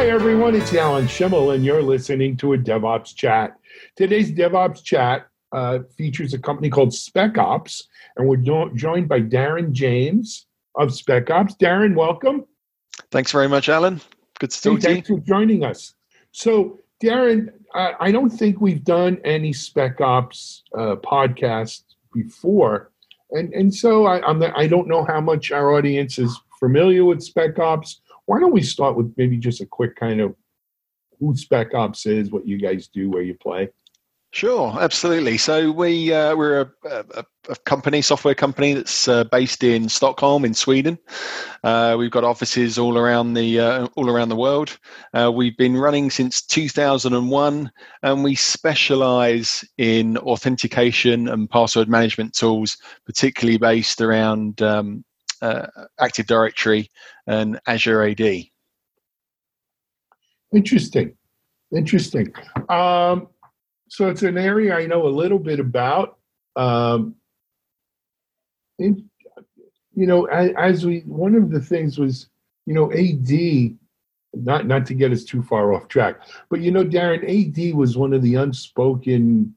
Hi, 0.00 0.08
everyone. 0.08 0.54
It's 0.54 0.72
Alan 0.72 1.04
Shimel, 1.04 1.54
and 1.54 1.62
you're 1.62 1.82
listening 1.82 2.34
to 2.38 2.54
a 2.54 2.58
DevOps 2.58 3.14
Chat. 3.14 3.58
Today's 3.96 4.32
DevOps 4.32 4.82
Chat 4.82 5.26
uh, 5.52 5.80
features 5.94 6.32
a 6.32 6.38
company 6.38 6.70
called 6.70 6.88
SpecOps, 6.88 7.82
and 8.16 8.26
we're 8.26 8.38
do- 8.38 8.72
joined 8.74 9.10
by 9.10 9.20
Darren 9.20 9.72
James 9.72 10.46
of 10.74 10.88
SpecOps. 10.88 11.54
Darren, 11.58 11.94
welcome. 11.94 12.46
Thanks 13.10 13.30
very 13.30 13.46
much, 13.46 13.68
Alan. 13.68 14.00
Good 14.38 14.52
to 14.52 14.70
hey, 14.70 14.74
you. 14.76 14.80
Thanks 14.80 15.08
for 15.08 15.18
joining 15.18 15.66
us. 15.66 15.92
So, 16.32 16.80
Darren, 17.04 17.52
I, 17.74 17.92
I 18.00 18.10
don't 18.10 18.30
think 18.30 18.58
we've 18.58 18.82
done 18.82 19.20
any 19.22 19.52
SpecOps 19.52 20.62
uh, 20.78 20.96
podcast 20.96 21.82
before, 22.14 22.90
and 23.32 23.52
and 23.52 23.72
so 23.72 24.06
I, 24.06 24.26
I'm 24.26 24.42
I 24.56 24.66
don't 24.66 24.88
know 24.88 25.04
how 25.04 25.20
much 25.20 25.52
our 25.52 25.74
audience 25.74 26.18
is 26.18 26.40
familiar 26.58 27.04
with 27.04 27.18
SpecOps 27.18 27.96
why 28.30 28.38
don't 28.38 28.52
we 28.52 28.62
start 28.62 28.94
with 28.94 29.12
maybe 29.16 29.36
just 29.36 29.60
a 29.60 29.66
quick 29.66 29.96
kind 29.96 30.20
of 30.20 30.36
who 31.18 31.36
Spec 31.36 31.74
Ops 31.74 32.06
is, 32.06 32.30
what 32.30 32.46
you 32.46 32.58
guys 32.58 32.86
do, 32.86 33.10
where 33.10 33.22
you 33.22 33.34
play? 33.34 33.70
Sure, 34.30 34.72
absolutely. 34.80 35.36
So 35.36 35.72
we 35.72 36.14
uh, 36.14 36.36
we're 36.36 36.60
a, 36.60 36.70
a, 36.88 37.24
a, 37.48 37.56
company, 37.64 38.00
software 38.00 38.36
company 38.36 38.74
that's 38.74 39.08
uh, 39.08 39.24
based 39.24 39.64
in 39.64 39.88
Stockholm, 39.88 40.44
in 40.44 40.54
Sweden. 40.54 40.96
Uh, 41.64 41.96
we've 41.98 42.12
got 42.12 42.22
offices 42.22 42.78
all 42.78 42.96
around 42.96 43.34
the 43.34 43.58
uh, 43.58 43.88
all 43.96 44.08
around 44.08 44.28
the 44.28 44.36
world. 44.36 44.78
Uh, 45.12 45.32
we've 45.34 45.56
been 45.56 45.76
running 45.76 46.08
since 46.08 46.40
2001, 46.40 47.72
and 48.04 48.22
we 48.22 48.36
specialise 48.36 49.68
in 49.76 50.16
authentication 50.18 51.28
and 51.28 51.50
password 51.50 51.88
management 51.88 52.32
tools, 52.32 52.78
particularly 53.04 53.58
based 53.58 54.00
around 54.00 54.62
um, 54.62 55.04
uh, 55.42 55.66
Active 55.98 56.26
Directory 56.26 56.90
and 57.26 57.60
Azure 57.66 58.02
AD. 58.02 58.44
Interesting, 60.52 61.16
interesting. 61.74 62.32
Um, 62.68 63.28
so 63.88 64.08
it's 64.08 64.22
an 64.22 64.38
area 64.38 64.76
I 64.76 64.86
know 64.86 65.06
a 65.06 65.08
little 65.08 65.38
bit 65.38 65.60
about. 65.60 66.18
Um, 66.56 67.14
you 68.78 68.96
know, 69.94 70.24
as, 70.26 70.52
as 70.56 70.86
we 70.86 71.00
one 71.00 71.34
of 71.34 71.50
the 71.50 71.60
things 71.60 71.98
was, 71.98 72.28
you 72.66 72.74
know, 72.74 72.92
AD. 72.92 73.76
Not 74.32 74.64
not 74.64 74.86
to 74.86 74.94
get 74.94 75.10
us 75.10 75.24
too 75.24 75.42
far 75.42 75.72
off 75.72 75.88
track, 75.88 76.20
but 76.50 76.60
you 76.60 76.70
know, 76.70 76.84
Darren, 76.84 77.24
AD 77.26 77.74
was 77.74 77.96
one 77.96 78.12
of 78.12 78.22
the 78.22 78.36
unspoken 78.36 79.56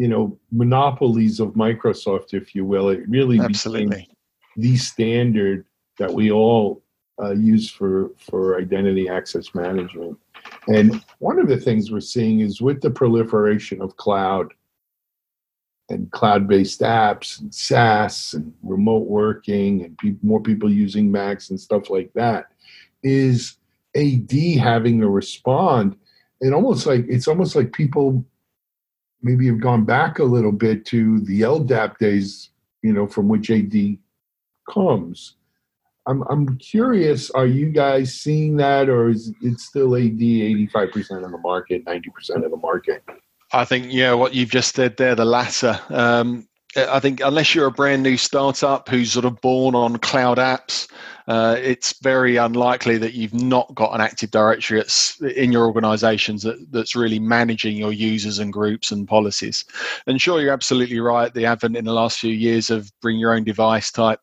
you 0.00 0.08
know 0.08 0.38
monopolies 0.50 1.40
of 1.40 1.50
Microsoft, 1.50 2.32
if 2.32 2.54
you 2.54 2.64
will. 2.64 2.88
It 2.88 3.06
really 3.06 3.38
absolutely 3.38 4.08
the 4.56 4.76
standard 4.76 5.66
that 5.98 6.12
we 6.12 6.30
all 6.30 6.82
uh, 7.20 7.32
use 7.32 7.70
for 7.70 8.10
for 8.18 8.58
identity 8.58 9.08
access 9.08 9.54
management. 9.54 10.16
And 10.68 11.04
one 11.18 11.38
of 11.38 11.48
the 11.48 11.58
things 11.58 11.90
we're 11.90 12.00
seeing 12.00 12.40
is 12.40 12.60
with 12.60 12.80
the 12.80 12.90
proliferation 12.90 13.82
of 13.82 13.96
cloud 13.96 14.52
and 15.90 16.10
cloud-based 16.12 16.80
apps 16.80 17.40
and 17.40 17.52
SaaS 17.52 18.34
and 18.34 18.54
remote 18.62 19.08
working 19.08 19.84
and 19.84 19.98
pe- 19.98 20.14
more 20.22 20.40
people 20.40 20.70
using 20.70 21.10
Macs 21.10 21.50
and 21.50 21.60
stuff 21.60 21.90
like 21.90 22.12
that, 22.14 22.46
is 23.02 23.56
AD 23.96 24.32
having 24.58 25.00
to 25.00 25.08
respond. 25.08 25.96
And 26.40 26.54
almost 26.54 26.86
like 26.86 27.04
it's 27.08 27.28
almost 27.28 27.56
like 27.56 27.72
people 27.72 28.24
maybe 29.22 29.46
have 29.48 29.60
gone 29.60 29.84
back 29.84 30.18
a 30.18 30.24
little 30.24 30.52
bit 30.52 30.86
to 30.86 31.20
the 31.20 31.42
LDAP 31.42 31.98
days, 31.98 32.50
you 32.82 32.92
know, 32.92 33.06
from 33.06 33.28
which 33.28 33.50
AD 33.50 33.74
comes. 34.72 35.36
I'm, 36.06 36.22
I'm 36.30 36.56
curious, 36.58 37.30
are 37.30 37.46
you 37.46 37.70
guys 37.70 38.14
seeing 38.14 38.56
that 38.56 38.88
or 38.88 39.10
is 39.10 39.32
it 39.42 39.60
still 39.60 39.94
AD 39.94 40.18
85% 40.18 41.24
of 41.24 41.30
the 41.30 41.38
market, 41.38 41.84
90% 41.84 42.44
of 42.44 42.50
the 42.50 42.56
market? 42.56 43.04
I 43.52 43.64
think, 43.64 43.86
yeah, 43.90 44.14
what 44.14 44.34
you've 44.34 44.50
just 44.50 44.74
said 44.74 44.96
there, 44.96 45.14
the 45.14 45.24
latter. 45.24 45.78
Um, 45.90 46.48
I 46.76 47.00
think 47.00 47.20
unless 47.20 47.54
you're 47.54 47.66
a 47.66 47.72
brand 47.72 48.02
new 48.04 48.16
startup 48.16 48.88
who's 48.88 49.12
sort 49.12 49.24
of 49.24 49.40
born 49.40 49.74
on 49.74 49.96
cloud 49.98 50.38
apps, 50.38 50.88
uh, 51.26 51.56
it's 51.58 52.00
very 52.00 52.36
unlikely 52.36 52.96
that 52.98 53.14
you've 53.14 53.34
not 53.34 53.74
got 53.74 53.92
an 53.92 54.00
active 54.00 54.30
directory 54.30 54.82
in 55.34 55.50
your 55.50 55.66
organizations 55.66 56.42
that, 56.44 56.70
that's 56.70 56.94
really 56.94 57.18
managing 57.18 57.76
your 57.76 57.92
users 57.92 58.38
and 58.38 58.52
groups 58.52 58.92
and 58.92 59.08
policies. 59.08 59.64
And 60.06 60.20
sure, 60.20 60.40
you're 60.40 60.52
absolutely 60.52 61.00
right. 61.00 61.32
The 61.32 61.46
advent 61.46 61.76
in 61.76 61.84
the 61.84 61.92
last 61.92 62.20
few 62.20 62.32
years 62.32 62.70
of 62.70 62.90
bring 63.00 63.18
your 63.18 63.34
own 63.34 63.44
device 63.44 63.90
type 63.90 64.20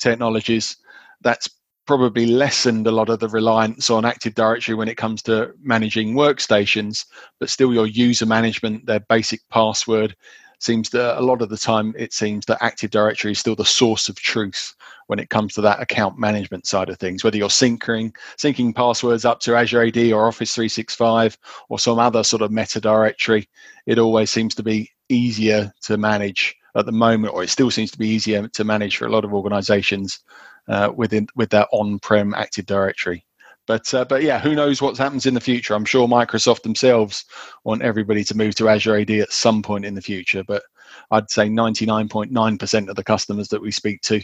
technologies, 0.00 0.76
that's 1.20 1.48
probably 1.86 2.26
lessened 2.26 2.86
a 2.86 2.90
lot 2.90 3.08
of 3.08 3.18
the 3.18 3.28
reliance 3.28 3.90
on 3.90 4.04
Active 4.04 4.34
Directory 4.34 4.74
when 4.74 4.88
it 4.88 4.96
comes 4.96 5.22
to 5.22 5.52
managing 5.62 6.14
workstations, 6.14 7.04
but 7.38 7.50
still 7.50 7.74
your 7.74 7.86
user 7.86 8.26
management, 8.26 8.86
their 8.86 9.00
basic 9.00 9.40
password 9.48 10.14
seems 10.60 10.90
that 10.90 11.18
a 11.18 11.22
lot 11.22 11.42
of 11.42 11.48
the 11.48 11.56
time 11.56 11.94
it 11.98 12.12
seems 12.12 12.44
that 12.46 12.62
Active 12.62 12.90
Directory 12.90 13.32
is 13.32 13.38
still 13.38 13.56
the 13.56 13.64
source 13.64 14.08
of 14.08 14.16
truth 14.16 14.74
when 15.06 15.18
it 15.18 15.30
comes 15.30 15.54
to 15.54 15.60
that 15.62 15.80
account 15.80 16.18
management 16.18 16.66
side 16.66 16.90
of 16.90 16.98
things. 16.98 17.24
Whether 17.24 17.38
you're 17.38 17.48
syncing 17.48 18.14
syncing 18.36 18.74
passwords 18.74 19.24
up 19.24 19.40
to 19.40 19.56
Azure 19.56 19.86
AD 19.86 19.98
or 20.12 20.28
Office 20.28 20.54
365 20.54 21.36
or 21.70 21.78
some 21.78 21.98
other 21.98 22.22
sort 22.22 22.42
of 22.42 22.52
meta 22.52 22.80
directory, 22.80 23.48
it 23.86 23.98
always 23.98 24.30
seems 24.30 24.54
to 24.56 24.62
be 24.62 24.90
easier 25.08 25.72
to 25.82 25.96
manage 25.96 26.56
at 26.76 26.86
the 26.86 26.92
moment, 26.92 27.34
or 27.34 27.42
it 27.42 27.50
still 27.50 27.70
seems 27.70 27.90
to 27.92 27.98
be 27.98 28.08
easier 28.08 28.46
to 28.48 28.64
manage 28.64 28.96
for 28.96 29.06
a 29.06 29.10
lot 29.10 29.24
of 29.24 29.34
organizations 29.34 30.20
uh, 30.68 30.92
within 30.94 31.26
with 31.34 31.50
their 31.50 31.66
on-prem 31.72 32.34
Active 32.34 32.66
Directory. 32.66 33.24
But 33.66 33.92
uh, 33.94 34.04
but 34.04 34.22
yeah, 34.22 34.38
who 34.38 34.54
knows 34.54 34.82
what 34.82 34.96
happens 34.96 35.26
in 35.26 35.34
the 35.34 35.40
future? 35.40 35.74
I'm 35.74 35.84
sure 35.84 36.08
Microsoft 36.08 36.62
themselves 36.62 37.24
want 37.64 37.82
everybody 37.82 38.24
to 38.24 38.36
move 38.36 38.54
to 38.56 38.68
Azure 38.68 38.96
AD 38.96 39.10
at 39.10 39.32
some 39.32 39.62
point 39.62 39.84
in 39.84 39.94
the 39.94 40.02
future. 40.02 40.42
But 40.42 40.62
I'd 41.10 41.30
say 41.30 41.48
99.9% 41.48 42.88
of 42.88 42.96
the 42.96 43.04
customers 43.04 43.48
that 43.48 43.62
we 43.62 43.70
speak 43.70 44.00
to 44.02 44.22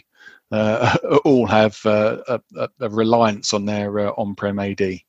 uh, 0.50 0.96
all 1.24 1.46
have 1.46 1.78
uh, 1.84 2.38
a, 2.56 2.68
a, 2.80 2.88
reliance 2.88 3.52
on 3.52 3.64
their 3.64 4.00
uh, 4.00 4.12
on-prem 4.16 4.58
AD. 4.58 5.00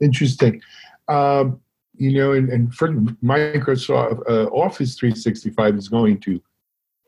Interesting. 0.00 0.60
Um, 1.08 1.60
you 1.98 2.12
know, 2.12 2.32
and, 2.32 2.48
and 2.50 2.74
for 2.74 2.88
Microsoft 3.24 4.28
uh, 4.28 4.46
Office 4.48 4.96
365 4.96 5.76
is 5.76 5.88
going 5.88 6.20
to 6.20 6.40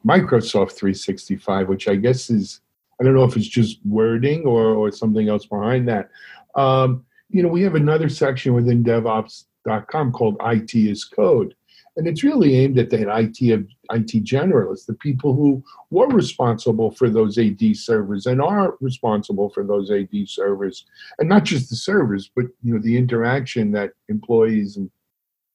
Microsoft 0.06 0.72
365, 0.72 1.68
which 1.68 1.88
I 1.88 1.96
guess 1.96 2.30
is 2.30 2.60
I 3.00 3.04
don't 3.04 3.14
know 3.14 3.24
if 3.24 3.36
it's 3.36 3.46
just 3.46 3.78
wording 3.84 4.44
or 4.44 4.74
or 4.74 4.90
something 4.90 5.28
else 5.28 5.46
behind 5.46 5.88
that. 5.88 6.10
Um, 6.54 7.04
you 7.30 7.42
know, 7.42 7.48
we 7.48 7.62
have 7.62 7.74
another 7.74 8.08
section 8.08 8.54
within 8.54 8.82
DevOps.com 8.82 10.12
called 10.12 10.36
IT 10.44 10.74
is 10.74 11.04
Code, 11.04 11.54
and 11.98 12.06
it's 12.06 12.22
really 12.22 12.54
aimed 12.54 12.78
at 12.78 12.90
the 12.90 13.00
IT 13.00 13.40
IT 13.40 14.24
generalists, 14.24 14.86
the 14.86 14.94
people 14.94 15.34
who 15.34 15.62
were 15.90 16.06
responsible 16.06 16.92
for 16.92 17.10
those 17.10 17.38
AD 17.38 17.76
servers 17.76 18.26
and 18.26 18.40
are 18.40 18.76
responsible 18.80 19.50
for 19.50 19.64
those 19.64 19.90
AD 19.90 20.28
servers, 20.28 20.86
and 21.18 21.28
not 21.28 21.44
just 21.44 21.68
the 21.68 21.76
servers, 21.76 22.30
but 22.34 22.46
you 22.62 22.72
know 22.72 22.80
the 22.80 22.96
interaction 22.96 23.72
that 23.72 23.90
employees 24.08 24.76
and 24.76 24.88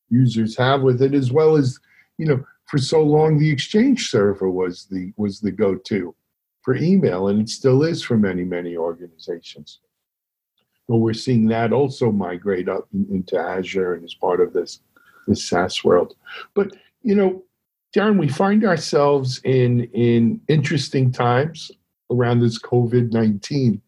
users 0.09 0.57
have 0.57 0.81
with 0.81 1.01
it, 1.01 1.13
as 1.13 1.31
well 1.31 1.55
as 1.55 1.79
you 2.17 2.25
know 2.25 2.43
for 2.65 2.77
so 2.77 3.01
long 3.01 3.39
the 3.39 3.49
Exchange 3.49 4.09
server 4.09 4.49
was 4.49 4.85
the 4.91 5.13
was 5.15 5.39
the 5.39 5.51
go-to 5.51 6.13
for 6.61 6.75
email, 6.75 7.29
and 7.29 7.39
it 7.39 7.49
still 7.49 7.83
is 7.83 8.03
for 8.03 8.17
many 8.17 8.43
many 8.43 8.75
organizations. 8.75 9.79
But 10.89 10.97
we're 10.97 11.13
seeing 11.13 11.47
that 11.47 11.71
also 11.71 12.11
migrate 12.11 12.67
up 12.67 12.89
into 12.91 13.39
Azure 13.39 13.93
and 13.93 14.03
as 14.03 14.13
part 14.13 14.41
of 14.41 14.51
this 14.51 14.81
this 15.27 15.47
SaaS 15.47 15.83
world. 15.83 16.15
But 16.53 16.75
you 17.01 17.15
know, 17.15 17.43
Darren, 17.95 18.19
we 18.19 18.27
find 18.27 18.65
ourselves 18.65 19.39
in 19.43 19.85
in 19.93 20.41
interesting 20.47 21.11
times 21.11 21.71
around 22.11 22.39
this 22.39 22.59
COVID 22.59 23.11
nineteen 23.11 23.81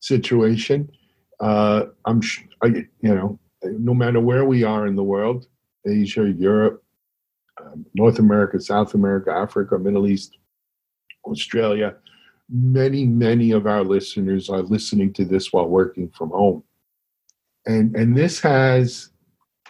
situation. 0.00 0.90
Uh, 1.40 1.86
I'm, 2.04 2.20
I, 2.62 2.66
you 2.66 3.14
know, 3.14 3.38
no 3.62 3.94
matter 3.94 4.20
where 4.20 4.44
we 4.44 4.64
are 4.64 4.86
in 4.86 4.96
the 4.96 5.04
world, 5.04 5.46
Asia, 5.86 6.28
Europe, 6.28 6.82
um, 7.60 7.86
North 7.94 8.18
America, 8.18 8.60
South 8.60 8.94
America, 8.94 9.30
Africa, 9.30 9.78
Middle 9.78 10.06
East, 10.06 10.36
Australia, 11.24 11.94
many, 12.50 13.04
many 13.04 13.52
of 13.52 13.66
our 13.66 13.84
listeners 13.84 14.48
are 14.48 14.62
listening 14.62 15.12
to 15.12 15.24
this 15.24 15.52
while 15.52 15.68
working 15.68 16.08
from 16.10 16.30
home, 16.30 16.62
and 17.66 17.94
and 17.96 18.16
this 18.16 18.40
has 18.40 19.10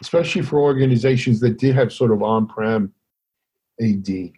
especially 0.00 0.42
for 0.42 0.60
organizations 0.60 1.40
that 1.40 1.58
did 1.58 1.74
have 1.74 1.92
sort 1.92 2.12
of 2.12 2.22
on-prem 2.22 2.92
AD, 3.80 4.08
you 4.08 4.32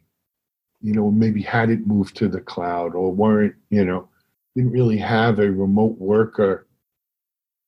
know, 0.82 1.10
maybe 1.10 1.42
had 1.42 1.70
it 1.70 1.86
moved 1.86 2.16
to 2.16 2.28
the 2.28 2.40
cloud 2.40 2.94
or 2.94 3.12
weren't, 3.12 3.54
you 3.70 3.84
know, 3.84 4.08
didn't 4.54 4.72
really 4.72 4.96
have 4.98 5.38
a 5.38 5.50
remote 5.50 5.98
worker 5.98 6.66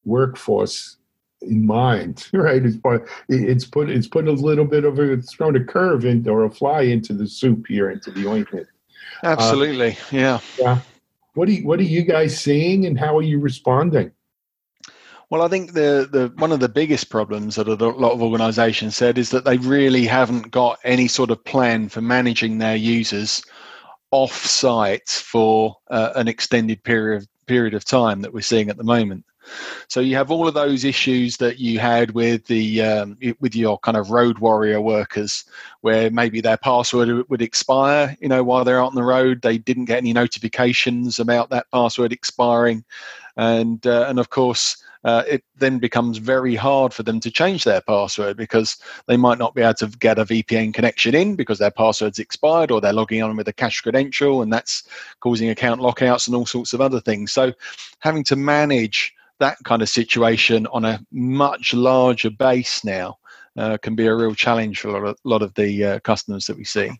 workforce 0.05 0.97
in 1.43 1.67
mind, 1.67 2.29
right? 2.33 2.65
It's, 2.65 2.77
part, 2.77 3.09
it's 3.29 3.65
put 3.65 3.91
it's 3.91 4.06
put 4.06 4.29
a 4.29 4.33
little 4.33 4.65
bit 4.65 4.85
of 4.85 4.99
a 4.99 5.12
it's 5.12 5.35
thrown 5.35 5.56
a 5.56 5.65
curve 5.65 6.05
into 6.05 6.31
or 6.31 6.45
a 6.45 6.50
fly 6.50 6.83
into 6.83 7.12
the 7.12 7.27
soup 7.27 7.67
here 7.69 7.91
into 7.91 8.11
the 8.11 8.27
ointment. 8.27 8.67
Absolutely, 9.23 9.93
uh, 9.93 9.97
yeah, 10.11 10.41
yeah. 10.59 10.79
What 11.35 11.49
are 11.49 11.53
you, 11.53 11.67
what 11.67 11.81
are 11.81 11.85
you 11.85 12.03
guys 12.03 12.38
seeing, 12.38 12.87
and 12.87 12.99
how 12.99 13.17
are 13.17 13.23
you 13.23 13.38
responding? 13.38 14.12
Well, 15.32 15.40
I 15.40 15.49
think 15.49 15.73
the, 15.73 16.06
the 16.12 16.31
one 16.37 16.52
of 16.52 16.61
the 16.61 16.69
biggest 16.69 17.08
problems 17.08 17.55
that 17.55 17.67
a 17.67 17.73
lot 17.73 18.12
of 18.12 18.23
organisations 18.23 18.99
said 18.99 19.17
is 19.17 19.31
that 19.31 19.46
they 19.46 19.56
really 19.56 20.05
haven't 20.05 20.50
got 20.50 20.79
any 20.84 21.08
sort 21.08 21.31
of 21.31 21.43
plan 21.43 21.88
for 21.88 22.02
managing 22.02 22.58
their 22.58 22.76
users 22.76 23.43
off 24.11 24.44
site 24.44 25.08
for 25.08 25.75
uh, 25.90 26.12
an 26.17 26.29
extended 26.29 26.82
period 26.84 27.26
period 27.46 27.73
of 27.73 27.82
time 27.82 28.20
that 28.20 28.34
we're 28.34 28.43
seeing 28.43 28.69
at 28.69 28.76
the 28.76 28.84
moment. 28.84 29.25
So 29.88 30.00
you 30.00 30.17
have 30.17 30.31
all 30.31 30.46
of 30.46 30.52
those 30.52 30.84
issues 30.84 31.38
that 31.38 31.58
you 31.58 31.78
had 31.78 32.11
with 32.11 32.44
the 32.44 32.82
um, 32.82 33.17
with 33.40 33.56
your 33.56 33.78
kind 33.78 33.96
of 33.96 34.11
road 34.11 34.38
warrior 34.38 34.82
workers, 34.82 35.46
where 35.81 36.11
maybe 36.11 36.43
their 36.43 36.58
password 36.58 37.26
would 37.31 37.40
expire. 37.40 38.14
You 38.20 38.28
know, 38.28 38.44
while 38.44 38.64
they're 38.64 38.82
out 38.82 38.88
on 38.88 38.94
the 38.94 39.02
road, 39.02 39.40
they 39.40 39.56
didn't 39.56 39.87
get 39.87 39.96
any 39.96 40.12
notifications 40.12 41.19
about 41.19 41.49
that 41.49 41.70
password 41.73 42.12
expiring, 42.12 42.85
and 43.38 43.87
uh, 43.87 44.05
and 44.11 44.19
of 44.19 44.28
course. 44.28 44.76
Uh, 45.04 45.25
it 45.28 45.44
then 45.56 45.78
becomes 45.78 46.19
very 46.19 46.54
hard 46.54 46.94
for 46.94 47.02
them 47.02 47.19
to 47.20 47.31
change 47.31 47.64
their 47.64 47.81
password 47.81 48.37
because 48.37 48.76
they 49.08 49.16
might 49.16 49.38
not 49.38 49.54
be 49.54 49.62
able 49.62 49.75
to 49.75 49.87
get 49.99 50.19
a 50.19 50.25
VPN 50.25 50.72
connection 50.72 51.14
in 51.14 51.34
because 51.34 51.58
their 51.58 51.70
password's 51.70 52.19
expired 52.19 52.70
or 52.70 52.81
they're 52.81 52.93
logging 52.93 53.22
on 53.22 53.37
with 53.37 53.49
a 53.49 53.52
cache 53.52 53.81
credential 53.81 54.43
and 54.43 54.52
that's 54.52 54.84
causing 55.20 55.50
account 55.50 55.81
lockouts 55.81 56.26
and 56.26 56.37
all 56.37 56.46
sorts 56.46 56.72
of 56.72 56.81
other 56.81 57.00
things. 57.00 57.32
So, 57.32 57.52
having 57.99 58.25
to 58.25 58.37
manage 58.37 59.14
that 59.40 59.58
kind 59.64 59.82
of 59.82 59.88
situation 59.88 60.66
on 60.69 60.84
a 60.84 61.04
much 61.10 61.75
larger 61.75 62.31
base 62.31 62.84
now 62.84 63.19
uh, 63.56 63.76
can 63.78 63.94
be 63.94 64.06
a 64.06 64.14
real 64.14 64.34
challenge 64.34 64.81
for 64.81 64.88
a 64.88 64.93
lot 64.93 65.04
of, 65.04 65.16
lot 65.25 65.43
of 65.43 65.54
the 65.54 65.84
uh, 65.84 65.99
customers 66.00 66.46
that 66.46 66.56
we 66.56 66.64
see. 66.64 66.90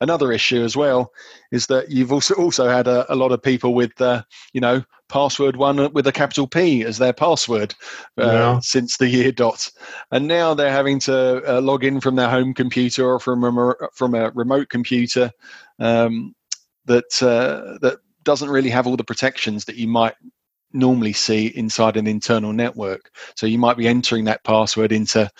Another 0.00 0.32
issue 0.32 0.62
as 0.62 0.76
well 0.76 1.12
is 1.50 1.66
that 1.66 1.90
you've 1.90 2.12
also 2.12 2.34
also 2.34 2.68
had 2.68 2.86
a, 2.86 3.12
a 3.12 3.16
lot 3.16 3.32
of 3.32 3.42
people 3.42 3.74
with 3.74 4.00
uh, 4.00 4.22
you 4.52 4.60
know 4.60 4.82
password 5.08 5.56
one 5.56 5.92
with 5.92 6.06
a 6.06 6.12
capital 6.12 6.46
P 6.46 6.84
as 6.84 6.98
their 6.98 7.12
password 7.12 7.74
uh, 8.18 8.24
yeah. 8.24 8.58
since 8.60 8.96
the 8.96 9.08
year 9.08 9.32
dot, 9.32 9.70
and 10.10 10.26
now 10.26 10.54
they're 10.54 10.70
having 10.70 11.00
to 11.00 11.42
uh, 11.56 11.60
log 11.60 11.84
in 11.84 12.00
from 12.00 12.16
their 12.16 12.30
home 12.30 12.54
computer 12.54 13.04
or 13.04 13.20
from 13.20 13.44
a 13.44 13.74
from 13.92 14.14
a 14.14 14.30
remote 14.30 14.68
computer 14.68 15.30
um, 15.78 16.34
that 16.84 17.22
uh, 17.22 17.78
that 17.80 17.98
doesn't 18.22 18.50
really 18.50 18.70
have 18.70 18.86
all 18.86 18.96
the 18.96 19.04
protections 19.04 19.64
that 19.64 19.76
you 19.76 19.86
might 19.86 20.14
normally 20.72 21.12
see 21.12 21.46
inside 21.48 21.96
an 21.96 22.06
internal 22.06 22.52
network. 22.52 23.10
So 23.34 23.46
you 23.46 23.58
might 23.58 23.76
be 23.76 23.88
entering 23.88 24.24
that 24.24 24.44
password 24.44 24.92
into, 24.92 25.30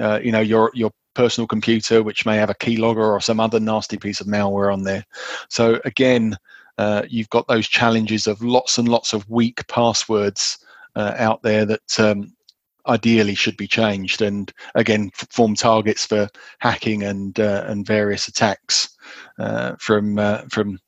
uh, 0.00 0.20
you 0.22 0.32
know, 0.32 0.40
your 0.40 0.70
your 0.74 0.90
personal 1.14 1.46
computer, 1.46 2.02
which 2.02 2.24
may 2.26 2.36
have 2.36 2.50
a 2.50 2.54
keylogger 2.54 2.96
or 2.96 3.20
some 3.20 3.40
other 3.40 3.60
nasty 3.60 3.96
piece 3.96 4.20
of 4.20 4.26
malware 4.26 4.72
on 4.72 4.82
there. 4.82 5.04
So 5.48 5.80
again, 5.84 6.36
uh, 6.78 7.02
you've 7.08 7.30
got 7.30 7.46
those 7.48 7.68
challenges 7.68 8.26
of 8.26 8.42
lots 8.42 8.78
and 8.78 8.88
lots 8.88 9.12
of 9.12 9.28
weak 9.28 9.66
passwords 9.68 10.58
uh, 10.96 11.14
out 11.16 11.42
there 11.42 11.64
that 11.66 12.00
um, 12.00 12.34
ideally 12.86 13.34
should 13.34 13.56
be 13.56 13.66
changed, 13.66 14.22
and 14.22 14.52
again 14.74 15.10
form 15.14 15.54
targets 15.54 16.06
for 16.06 16.28
hacking 16.58 17.02
and 17.02 17.38
uh, 17.38 17.64
and 17.66 17.86
various 17.86 18.28
attacks 18.28 18.96
uh, 19.38 19.74
from 19.78 20.18
uh, 20.18 20.42
from 20.50 20.78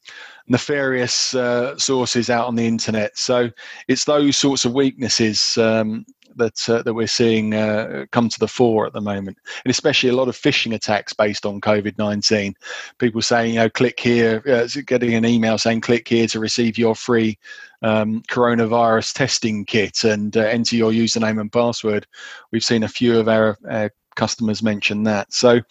nefarious 0.47 1.35
uh, 1.35 1.77
sources 1.79 2.31
out 2.31 2.47
on 2.47 2.57
the 2.57 2.67
internet. 2.67 3.17
So 3.17 3.51
it's 3.89 4.05
those 4.05 4.37
sorts 4.37 4.65
of 4.65 4.75
weaknesses 4.75 5.57
um, 5.57 6.05
that 6.37 6.69
uh, 6.69 6.83
that 6.83 6.95
we're 6.95 7.07
seeing 7.07 7.55
uh, 7.55 8.07
come 8.11 8.29
to 8.29 8.39
the 8.41 8.49
fore 8.49 8.87
at 8.87 8.93
the 8.93 9.01
moment, 9.01 9.39
and 9.65 9.71
especially 9.71 10.11
a 10.11 10.17
lot 10.17 10.29
of 10.29 10.37
phishing 10.37 10.75
attacks 10.75 11.13
based 11.13 11.47
on 11.47 11.61
COVID 11.61 11.97
nineteen. 11.97 12.55
People 12.99 13.23
saying, 13.23 13.55
you 13.55 13.61
know, 13.61 13.71
click 13.71 14.01
here, 14.01 14.43
uh, 14.47 14.67
getting 14.87 15.15
an 15.15 15.25
email 15.25 15.59
saying, 15.59 15.81
click 15.81 16.09
here 16.09 16.27
to 16.27 16.41
receive 16.41 16.77
your 16.77 16.97
free 16.97 17.39
um, 17.83 18.23
coronavirus 18.29 19.15
testing 19.15 19.65
kit 19.65 20.05
and 20.05 20.37
uh, 20.37 20.41
enter 20.41 20.75
your 20.75 20.91
username 20.91 21.41
and 21.41 21.53
password. 21.53 22.07
We've 22.51 22.65
seen 22.65 22.83
a 22.83 22.89
few 22.89 23.19
of 23.19 23.29
our, 23.29 23.57
our 23.71 23.93
customers 24.17 24.63
mention 24.63 25.05
that. 25.05 25.33
So, 25.33 25.53
you 25.53 25.63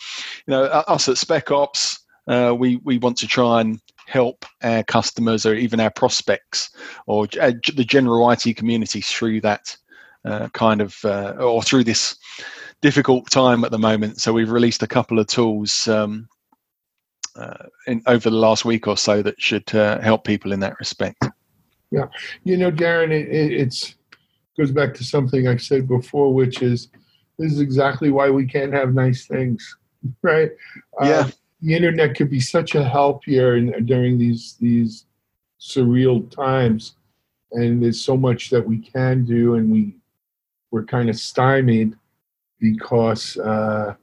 know, 0.47 0.63
us 0.63 1.09
at 1.09 1.17
Spec 1.17 1.51
Ops. 1.51 1.99
Uh, 2.25 2.55
we 2.57 2.77
we 2.77 2.99
want 2.99 3.17
to 3.17 3.27
try 3.27 3.59
and 3.59 3.81
help 4.07 4.45
our 4.61 4.83
customers 4.83 5.45
or 5.45 5.53
even 5.55 5.79
our 5.79 5.89
prospects 5.89 6.71
or 7.07 7.27
uh, 7.41 7.51
the 7.75 7.85
general 7.85 8.29
IT 8.31 8.55
community 8.55 9.01
through 9.01 9.41
that 9.41 9.75
uh, 10.25 10.47
kind 10.49 10.81
of 10.81 11.03
uh, 11.03 11.31
or 11.39 11.61
through 11.61 11.83
this 11.83 12.17
difficult 12.81 13.29
time 13.29 13.63
at 13.63 13.71
the 13.71 13.79
moment. 13.79 14.21
So 14.21 14.33
we've 14.33 14.51
released 14.51 14.83
a 14.83 14.87
couple 14.87 15.19
of 15.19 15.27
tools 15.27 15.87
um, 15.87 16.27
uh, 17.35 17.65
in, 17.87 18.01
over 18.07 18.29
the 18.29 18.35
last 18.35 18.65
week 18.65 18.87
or 18.87 18.97
so 18.97 19.21
that 19.21 19.41
should 19.41 19.73
uh, 19.75 19.99
help 19.99 20.23
people 20.23 20.51
in 20.51 20.59
that 20.61 20.77
respect. 20.79 21.25
Yeah, 21.91 22.07
you 22.43 22.57
know, 22.57 22.71
Darren, 22.71 23.11
it, 23.11 23.27
it's 23.29 23.95
goes 24.57 24.71
back 24.71 24.93
to 24.95 25.03
something 25.03 25.47
I 25.47 25.57
said 25.57 25.87
before, 25.87 26.33
which 26.33 26.61
is 26.61 26.89
this 27.39 27.51
is 27.51 27.59
exactly 27.59 28.11
why 28.11 28.29
we 28.29 28.45
can't 28.45 28.73
have 28.73 28.93
nice 28.93 29.25
things, 29.25 29.77
right? 30.21 30.51
Yeah 31.01 31.29
the 31.63 31.73
internet 31.73 32.15
could 32.15 32.29
be 32.29 32.41
such 32.41 32.75
a 32.75 32.83
help 32.83 33.23
here 33.23 33.55
in, 33.55 33.85
during 33.85 34.17
these 34.17 34.55
these 34.59 35.05
surreal 35.59 36.29
times, 36.29 36.95
and 37.53 37.81
there's 37.81 38.01
so 38.01 38.17
much 38.17 38.49
that 38.49 38.65
we 38.65 38.77
can 38.77 39.23
do, 39.23 39.55
and 39.55 39.71
we 39.71 39.95
we're 40.71 40.83
kind 40.83 41.09
of 41.09 41.15
stymied 41.15 41.95
because 42.59 43.37
uh, 43.37 43.95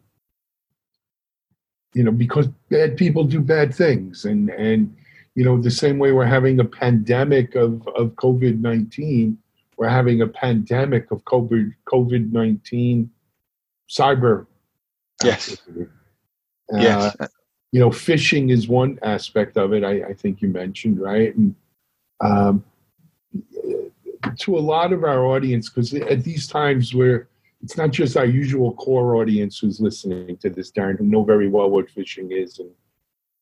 you 1.93 2.03
know 2.03 2.11
because 2.11 2.47
bad 2.71 2.97
people 2.97 3.25
do 3.25 3.41
bad 3.41 3.75
things, 3.75 4.25
and 4.25 4.49
and 4.49 4.97
you 5.35 5.45
know 5.45 5.61
the 5.61 5.71
same 5.71 5.99
way 5.99 6.13
we're 6.13 6.25
having 6.25 6.61
a 6.61 6.65
pandemic 6.65 7.57
of 7.57 7.87
of 7.89 8.13
COVID 8.13 8.59
nineteen, 8.61 9.37
we're 9.77 9.89
having 9.89 10.23
a 10.23 10.27
pandemic 10.27 11.11
of 11.11 11.23
COVID 11.25 11.75
COVID 11.93 12.33
nineteen 12.33 13.11
cyber. 13.91 14.47
Yes. 15.23 15.59
Uh, 16.73 16.79
yes 16.79 17.17
you 17.73 17.81
know, 17.81 17.91
phishing 17.91 18.51
is 18.51 18.69
one 18.69 18.99
aspect 19.03 19.57
of 19.57 19.73
it. 19.73 19.85
I, 19.85 20.09
I 20.09 20.15
think 20.15 20.43
you 20.43 20.49
mentioned 20.49 21.01
right, 21.01 21.35
and 21.37 21.55
um, 22.21 22.65
to 24.39 24.57
a 24.57 24.61
lot 24.61 24.93
of 24.93 25.05
our 25.05 25.25
audience, 25.25 25.69
because 25.69 25.95
at 25.95 26.25
these 26.25 26.47
times 26.47 26.95
where 26.95 27.29
it's 27.63 27.77
not 27.77 27.91
just 27.91 28.17
our 28.17 28.25
usual 28.25 28.75
core 28.75 29.17
audience 29.17 29.59
who's 29.59 29.81
listening 29.81 30.37
to 30.39 30.51
this, 30.51 30.73
Darren, 30.73 30.99
who 30.99 31.05
know 31.05 31.23
very 31.23 31.49
well 31.49 31.71
what 31.71 31.89
phishing 31.89 32.33
is 32.33 32.59
and 32.59 32.71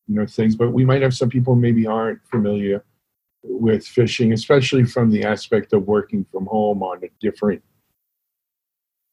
you 0.06 0.14
know 0.14 0.26
things, 0.26 0.56
but 0.56 0.72
we 0.72 0.84
might 0.84 1.02
have 1.02 1.14
some 1.14 1.28
people 1.30 1.54
maybe 1.54 1.86
aren't 1.86 2.20
familiar 2.26 2.84
with 3.42 3.84
phishing, 3.84 4.32
especially 4.32 4.84
from 4.84 5.10
the 5.10 5.24
aspect 5.24 5.72
of 5.72 5.86
working 5.86 6.26
from 6.30 6.46
home 6.46 6.82
on 6.82 7.02
a 7.04 7.08
different 7.20 7.62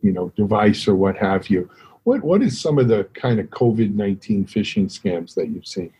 you 0.01 0.12
know 0.12 0.29
device 0.36 0.88
or 0.88 0.95
what 0.95 1.15
have 1.17 1.50
you 1.50 1.69
what 2.05 2.24
what 2.24 2.41
is 2.41 2.59
some 2.59 2.79
of 2.79 2.88
the 2.88 3.03
kind 3.13 3.39
of 3.39 3.47
COVID 3.47 3.93
nineteen 3.93 4.45
phishing 4.45 4.85
scams 4.85 5.33
that 5.35 5.50
you've 5.50 5.67
seen? 5.67 5.91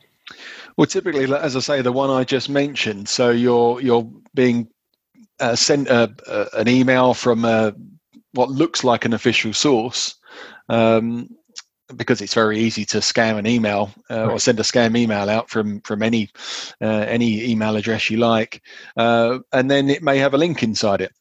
Well, 0.78 0.88
typically, 0.88 1.32
as 1.32 1.56
I 1.56 1.60
say, 1.60 1.82
the 1.82 1.92
one 1.92 2.10
I 2.10 2.24
just 2.24 2.50
mentioned. 2.50 3.10
So 3.10 3.32
you're 3.32 3.82
you're 3.82 4.10
being 4.34 4.70
uh, 5.40 5.56
sent 5.56 5.90
a, 5.90 6.16
a, 6.28 6.60
an 6.62 6.68
email 6.68 7.14
from 7.14 7.44
a, 7.44 7.76
what 8.32 8.50
looks 8.50 8.84
like 8.84 9.06
an 9.06 9.14
official 9.14 9.54
source. 9.54 10.16
Um, 10.70 11.30
because 11.96 12.20
it's 12.20 12.34
very 12.34 12.58
easy 12.58 12.84
to 12.84 12.98
scam 12.98 13.38
an 13.38 13.46
email 13.46 13.92
uh, 14.10 14.26
right. 14.26 14.32
or 14.32 14.40
send 14.40 14.60
a 14.60 14.64
scam 14.64 14.98
email 14.98 15.30
out 15.30 15.50
from 15.52 15.82
from 15.82 16.02
any 16.02 16.30
uh, 16.82 17.06
any 17.08 17.44
email 17.44 17.76
address 17.76 18.10
you 18.10 18.18
like, 18.18 18.62
uh, 18.98 19.38
and 19.52 19.70
then 19.70 19.90
it 19.90 20.02
may 20.02 20.18
have 20.18 20.34
a 20.34 20.38
link 20.38 20.64
inside 20.64 21.02
it, 21.02 21.12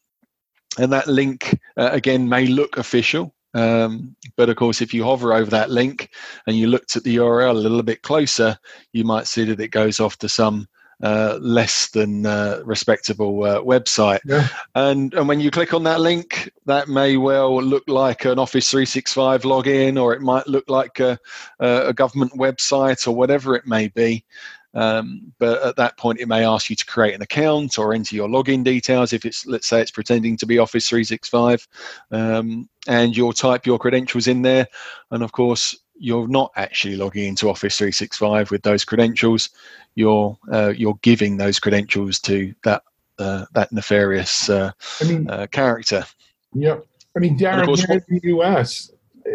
and 0.78 0.90
that 0.92 1.06
link 1.06 1.58
uh, 1.76 1.90
again 1.92 2.28
may 2.28 2.46
look 2.46 2.78
official, 2.78 3.34
um, 3.54 4.14
but 4.37 4.49
of 4.49 4.56
course, 4.56 4.82
if 4.82 4.92
you 4.92 5.04
hover 5.04 5.32
over 5.32 5.50
that 5.50 5.70
link 5.70 6.11
and 6.46 6.56
you 6.56 6.66
looked 6.66 6.96
at 6.96 7.04
the 7.04 7.16
URL 7.16 7.50
a 7.50 7.54
little 7.54 7.82
bit 7.82 8.02
closer, 8.02 8.58
you 8.92 9.04
might 9.04 9.26
see 9.26 9.44
that 9.44 9.61
it 9.61 9.68
goes 9.68 10.00
off 10.00 10.18
to 10.18 10.28
some 10.28 10.68
uh, 11.02 11.38
less 11.40 11.90
than 11.90 12.25
uh, 12.25 12.61
respectable 12.64 13.44
uh, 13.44 13.61
website. 13.61 14.20
Yeah. 14.25 14.49
And 14.75 15.12
and 15.14 15.28
when 15.28 15.40
you 15.40 15.50
click 15.50 15.75
on 15.75 15.84
that 15.84 16.00
link, 16.00 16.50
that 16.66 16.88
may 16.88 17.16
well 17.16 17.62
look 17.62 17.84
like 17.88 18.25
an 18.25 18.38
Office 18.38 18.70
365 18.70 19.42
login, 19.42 20.00
or 20.00 20.14
it 20.14 20.23
might 20.23 20.46
look 20.46 20.68
like 20.68 21.00
a, 21.00 21.18
a 21.61 21.92
government 21.92 22.32
website, 22.32 23.06
or 23.06 23.14
whatever 23.14 23.54
it 23.54 23.66
may 23.66 23.88
be. 23.88 24.25
Um, 24.74 25.32
but 25.38 25.62
at 25.62 25.76
that 25.76 25.96
point, 25.96 26.20
it 26.20 26.26
may 26.26 26.44
ask 26.44 26.68
you 26.68 26.76
to 26.76 26.84
create 26.84 27.14
an 27.14 27.22
account 27.22 27.78
or 27.78 27.94
enter 27.94 28.16
your 28.16 28.28
login 28.28 28.64
details 28.64 29.12
if 29.12 29.24
it's, 29.24 29.46
let's 29.46 29.68
say, 29.68 29.80
it's 29.80 29.90
pretending 29.90 30.36
to 30.38 30.46
be 30.46 30.58
Office 30.58 30.88
365, 30.88 31.66
um, 32.10 32.68
and 32.88 33.16
you'll 33.16 33.32
type 33.32 33.66
your 33.66 33.78
credentials 33.78 34.26
in 34.26 34.42
there. 34.42 34.66
And 35.10 35.22
of 35.22 35.32
course, 35.32 35.76
you're 35.96 36.28
not 36.28 36.50
actually 36.56 36.96
logging 36.96 37.28
into 37.28 37.48
Office 37.48 37.78
365 37.78 38.50
with 38.50 38.62
those 38.62 38.84
credentials. 38.84 39.50
You're 39.94 40.36
uh, 40.52 40.72
you're 40.76 40.98
giving 41.02 41.36
those 41.36 41.60
credentials 41.60 42.18
to 42.20 42.52
that 42.64 42.82
uh, 43.18 43.46
that 43.54 43.72
nefarious 43.72 44.50
uh, 44.50 44.72
I 45.00 45.04
mean, 45.04 45.30
uh, 45.30 45.46
character. 45.46 46.04
Yeah, 46.52 46.78
I 47.16 47.20
mean, 47.20 47.38
Darren, 47.38 47.66
course, 47.66 47.84
in 47.84 48.02
the 48.08 48.20
U.S., 48.24 48.90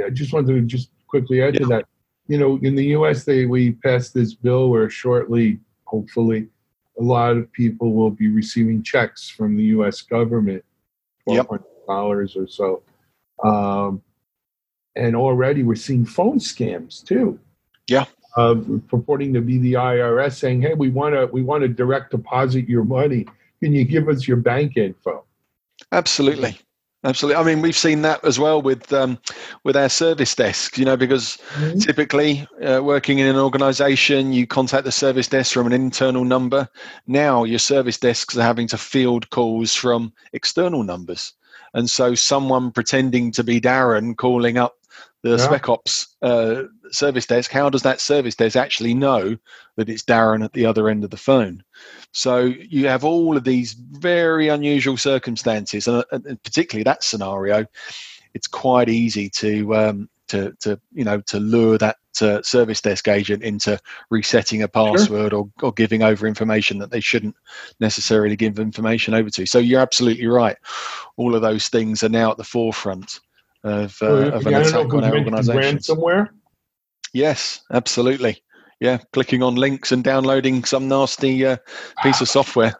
I 0.05 0.09
just 0.09 0.33
wanted 0.33 0.53
to 0.53 0.61
just 0.61 0.89
quickly 1.07 1.41
add 1.41 1.53
yeah. 1.53 1.59
to 1.61 1.65
that 1.67 1.85
you 2.29 2.37
know, 2.37 2.59
in 2.61 2.75
the 2.75 2.85
U.S., 2.85 3.25
they 3.25 3.45
we 3.45 3.71
passed 3.71 4.13
this 4.13 4.35
bill 4.35 4.69
where 4.69 4.89
shortly, 4.89 5.59
hopefully, 5.85 6.47
a 6.97 7.03
lot 7.03 7.35
of 7.35 7.51
people 7.51 7.91
will 7.91 8.11
be 8.11 8.29
receiving 8.29 8.83
checks 8.83 9.29
from 9.29 9.57
the 9.57 9.63
U.S. 9.63 10.01
government, 10.01 10.63
yep. 11.25 11.47
dollars 11.87 12.37
or 12.37 12.47
so. 12.47 12.83
Um, 13.43 14.03
and 14.95 15.15
already 15.15 15.63
we're 15.63 15.75
seeing 15.75 16.05
phone 16.05 16.37
scams 16.37 17.03
too. 17.03 17.39
Yeah. 17.87 18.05
Uh, 18.37 18.55
purporting 18.87 19.33
to 19.33 19.41
be 19.41 19.57
the 19.57 19.73
IRS 19.73 20.33
saying, 20.33 20.61
"Hey, 20.61 20.75
we 20.75 20.89
want 20.89 21.15
to 21.15 21.25
we 21.33 21.41
want 21.41 21.63
to 21.63 21.67
direct 21.67 22.11
deposit 22.11 22.69
your 22.69 22.83
money. 22.83 23.25
Can 23.59 23.73
you 23.73 23.85
give 23.85 24.07
us 24.07 24.27
your 24.27 24.37
bank 24.37 24.77
info?" 24.77 25.25
Absolutely. 25.91 26.59
Absolutely. 27.05 27.41
I 27.41 27.43
mean, 27.43 27.61
we've 27.61 27.77
seen 27.77 28.01
that 28.01 28.23
as 28.25 28.39
well 28.39 28.61
with 28.61 28.91
um, 28.91 29.19
with 29.63 29.77
our 29.77 29.87
service 29.87 30.35
desk. 30.35 30.77
You 30.77 30.83
know, 30.83 30.97
because 30.97 31.37
mm-hmm. 31.53 31.79
typically 31.79 32.45
uh, 32.61 32.81
working 32.83 33.19
in 33.19 33.27
an 33.27 33.37
organisation, 33.37 34.33
you 34.33 34.45
contact 34.45 34.83
the 34.83 34.91
service 34.91 35.27
desk 35.27 35.53
from 35.53 35.67
an 35.67 35.73
internal 35.73 36.25
number. 36.25 36.67
Now, 37.07 37.45
your 37.45 37.59
service 37.59 37.97
desks 37.97 38.37
are 38.37 38.43
having 38.43 38.67
to 38.67 38.77
field 38.77 39.29
calls 39.29 39.73
from 39.73 40.11
external 40.33 40.83
numbers, 40.83 41.33
and 41.73 41.89
so 41.89 42.15
someone 42.15 42.71
pretending 42.71 43.31
to 43.31 43.45
be 43.45 43.61
Darren 43.61 44.17
calling 44.17 44.57
up 44.57 44.78
the 45.21 45.31
yeah. 45.31 45.37
Spec 45.37 45.69
Ops 45.69 46.15
uh, 46.21 46.63
service 46.91 47.25
desk. 47.25 47.51
How 47.51 47.69
does 47.69 47.83
that 47.83 47.99
service 47.99 48.35
desk 48.35 48.55
actually 48.55 48.93
know 48.93 49.37
that 49.75 49.89
it's 49.89 50.03
Darren 50.03 50.43
at 50.43 50.53
the 50.53 50.65
other 50.65 50.89
end 50.89 51.03
of 51.03 51.09
the 51.09 51.17
phone? 51.17 51.63
So 52.11 52.39
you 52.39 52.87
have 52.87 53.03
all 53.03 53.35
of 53.35 53.43
these 53.43 53.73
very 53.73 54.47
unusual 54.47 54.97
circumstances, 54.97 55.87
and, 55.87 56.03
and 56.11 56.41
particularly 56.43 56.83
that 56.83 57.03
scenario, 57.03 57.65
it's 58.33 58.47
quite 58.47 58.89
easy 58.89 59.29
to 59.29 59.75
um, 59.75 60.09
to 60.29 60.55
to 60.61 60.79
you 60.93 61.03
know 61.03 61.19
to 61.21 61.39
lure 61.39 61.77
that 61.77 61.97
uh, 62.21 62.41
service 62.41 62.81
desk 62.81 63.07
agent 63.07 63.43
into 63.43 63.79
resetting 64.09 64.61
a 64.61 64.67
password 64.67 65.31
sure. 65.31 65.41
or, 65.41 65.49
or 65.61 65.71
giving 65.71 66.03
over 66.03 66.27
information 66.27 66.77
that 66.79 66.91
they 66.91 66.99
shouldn't 66.99 67.35
necessarily 67.79 68.35
give 68.35 68.59
information 68.59 69.13
over 69.13 69.29
to. 69.29 69.45
So 69.45 69.59
you're 69.59 69.79
absolutely 69.79 70.27
right. 70.27 70.57
All 71.17 71.35
of 71.35 71.41
those 71.41 71.69
things 71.69 72.03
are 72.03 72.09
now 72.09 72.31
at 72.31 72.37
the 72.37 72.43
forefront 72.43 73.19
of, 73.63 73.91
uh, 74.01 74.05
well, 74.05 74.33
of 74.33 74.47
an 74.47 74.53
attack 74.55 74.93
on 74.93 75.03
our 75.03 75.17
organisation. 75.17 75.77
Ransomware. 75.77 76.29
Yes, 77.13 77.61
absolutely 77.71 78.41
yeah, 78.79 78.97
clicking 79.11 79.43
on 79.43 79.55
links 79.55 79.91
and 79.91 80.03
downloading 80.03 80.63
some 80.63 80.87
nasty 80.87 81.45
uh, 81.45 81.57
piece 82.01 82.21
of 82.21 82.29
software. 82.29 82.73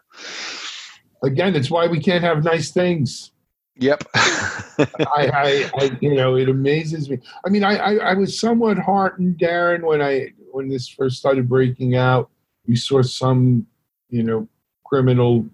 Again, 1.22 1.54
it's 1.54 1.70
why 1.70 1.86
we 1.86 2.00
can't 2.00 2.24
have 2.24 2.42
nice 2.42 2.70
things. 2.70 3.32
Yep. 3.76 4.04
I, 4.14 4.96
I, 5.16 5.70
I, 5.74 5.98
you 6.00 6.14
know, 6.14 6.36
it 6.36 6.48
amazes 6.48 7.08
me. 7.08 7.18
I 7.44 7.50
mean, 7.50 7.64
I, 7.64 7.76
I, 7.76 7.94
I, 8.10 8.14
was 8.14 8.38
somewhat 8.38 8.78
heartened, 8.78 9.38
Darren, 9.38 9.82
when 9.82 10.02
I 10.02 10.32
when 10.52 10.68
this 10.68 10.88
first 10.88 11.18
started 11.18 11.48
breaking 11.48 11.96
out. 11.96 12.30
We 12.66 12.76
saw 12.76 13.02
some, 13.02 13.66
you 14.10 14.22
know, 14.22 14.48
criminal 14.84 15.46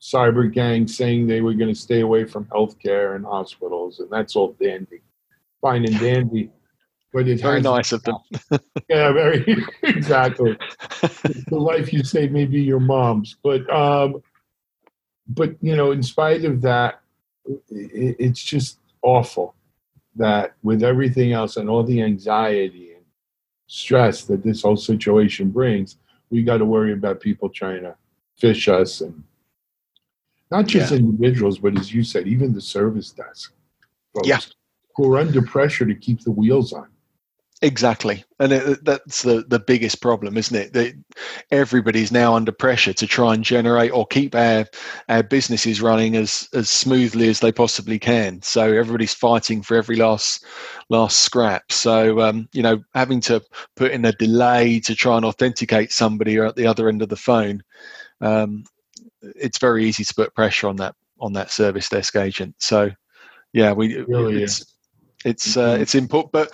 cyber 0.00 0.52
gang 0.52 0.86
saying 0.86 1.26
they 1.26 1.40
were 1.40 1.54
going 1.54 1.72
to 1.72 1.80
stay 1.80 2.00
away 2.00 2.24
from 2.24 2.44
healthcare 2.46 3.16
and 3.16 3.24
hospitals, 3.24 4.00
and 4.00 4.10
that's 4.10 4.36
all 4.36 4.56
dandy, 4.60 5.00
fine 5.60 5.84
and 5.84 5.98
dandy. 5.98 6.50
But 7.12 7.26
it 7.26 7.40
very 7.40 7.62
nice 7.62 7.92
of 7.92 8.02
them. 8.02 8.18
yeah, 8.88 9.12
very 9.12 9.64
exactly. 9.82 10.56
the 11.48 11.58
life 11.58 11.92
you 11.92 12.04
saved 12.04 12.32
may 12.32 12.44
be 12.44 12.60
your 12.60 12.80
mom's, 12.80 13.36
but 13.42 13.68
um, 13.74 14.22
but 15.28 15.56
you 15.60 15.74
know, 15.74 15.90
in 15.90 16.02
spite 16.02 16.44
of 16.44 16.60
that, 16.62 17.00
it, 17.70 18.16
it's 18.18 18.42
just 18.42 18.78
awful 19.02 19.54
that 20.16 20.54
with 20.62 20.82
everything 20.82 21.32
else 21.32 21.56
and 21.56 21.70
all 21.70 21.82
the 21.82 22.02
anxiety 22.02 22.92
and 22.94 23.04
stress 23.68 24.24
that 24.24 24.42
this 24.42 24.62
whole 24.62 24.76
situation 24.76 25.50
brings, 25.50 25.96
we 26.30 26.42
got 26.42 26.58
to 26.58 26.64
worry 26.64 26.92
about 26.92 27.20
people 27.20 27.48
trying 27.48 27.82
to 27.82 27.96
phish 28.40 28.68
us 28.68 29.00
and 29.00 29.22
not 30.50 30.66
just 30.66 30.90
yeah. 30.90 30.98
individuals, 30.98 31.58
but 31.58 31.78
as 31.78 31.92
you 31.92 32.02
said, 32.02 32.26
even 32.26 32.52
the 32.52 32.60
service 32.60 33.10
desk 33.10 33.52
folks 34.14 34.28
yeah. 34.28 34.40
who 34.96 35.12
are 35.12 35.18
under 35.18 35.42
pressure 35.42 35.86
to 35.86 35.94
keep 35.94 36.22
the 36.22 36.30
wheels 36.30 36.72
on. 36.72 36.88
Exactly, 37.60 38.24
and 38.38 38.52
it, 38.52 38.84
that's 38.84 39.22
the 39.22 39.44
the 39.48 39.58
biggest 39.58 40.00
problem, 40.00 40.36
isn't 40.36 40.56
it? 40.56 40.72
That 40.74 40.94
everybody's 41.50 42.12
now 42.12 42.34
under 42.34 42.52
pressure 42.52 42.92
to 42.92 43.06
try 43.06 43.34
and 43.34 43.42
generate 43.42 43.90
or 43.90 44.06
keep 44.06 44.36
our 44.36 44.64
our 45.08 45.24
businesses 45.24 45.82
running 45.82 46.14
as 46.14 46.48
as 46.54 46.70
smoothly 46.70 47.28
as 47.28 47.40
they 47.40 47.50
possibly 47.50 47.98
can. 47.98 48.40
So 48.42 48.62
everybody's 48.62 49.12
fighting 49.12 49.62
for 49.62 49.76
every 49.76 49.96
last 49.96 50.44
last 50.88 51.18
scrap. 51.18 51.72
So 51.72 52.20
um, 52.20 52.48
you 52.52 52.62
know, 52.62 52.80
having 52.94 53.20
to 53.22 53.42
put 53.74 53.90
in 53.90 54.04
a 54.04 54.12
delay 54.12 54.78
to 54.80 54.94
try 54.94 55.16
and 55.16 55.24
authenticate 55.24 55.90
somebody 55.90 56.38
or 56.38 56.46
at 56.46 56.54
the 56.54 56.66
other 56.66 56.88
end 56.88 57.02
of 57.02 57.08
the 57.08 57.16
phone, 57.16 57.64
um, 58.20 58.62
it's 59.22 59.58
very 59.58 59.84
easy 59.84 60.04
to 60.04 60.14
put 60.14 60.34
pressure 60.34 60.68
on 60.68 60.76
that 60.76 60.94
on 61.20 61.32
that 61.32 61.50
service 61.50 61.88
desk 61.88 62.16
agent. 62.16 62.54
So 62.58 62.90
yeah, 63.52 63.72
we 63.72 63.96
really 64.02 64.42
it's, 64.42 64.60
is 64.60 64.74
it's 65.24 65.56
uh, 65.56 65.72
mm-hmm. 65.72 65.82
it's 65.82 65.94
important, 65.94 66.32
but 66.32 66.52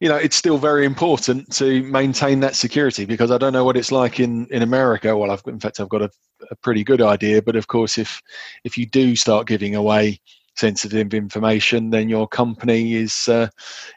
you 0.00 0.08
know 0.08 0.16
it's 0.16 0.36
still 0.36 0.58
very 0.58 0.84
important 0.84 1.50
to 1.54 1.82
maintain 1.82 2.40
that 2.40 2.54
security 2.54 3.04
because 3.04 3.30
I 3.30 3.38
don't 3.38 3.52
know 3.52 3.64
what 3.64 3.76
it's 3.76 3.90
like 3.90 4.20
in 4.20 4.46
in 4.50 4.62
America. 4.62 5.16
Well, 5.16 5.30
I've 5.30 5.42
in 5.46 5.58
fact 5.58 5.80
I've 5.80 5.88
got 5.88 6.02
a, 6.02 6.10
a 6.50 6.56
pretty 6.56 6.84
good 6.84 7.02
idea, 7.02 7.42
but 7.42 7.56
of 7.56 7.66
course 7.66 7.98
if 7.98 8.22
if 8.62 8.78
you 8.78 8.86
do 8.86 9.16
start 9.16 9.46
giving 9.46 9.74
away 9.74 10.20
sensitive 10.56 11.12
information, 11.12 11.90
then 11.90 12.08
your 12.08 12.28
company 12.28 12.94
is 12.94 13.28
uh, 13.28 13.48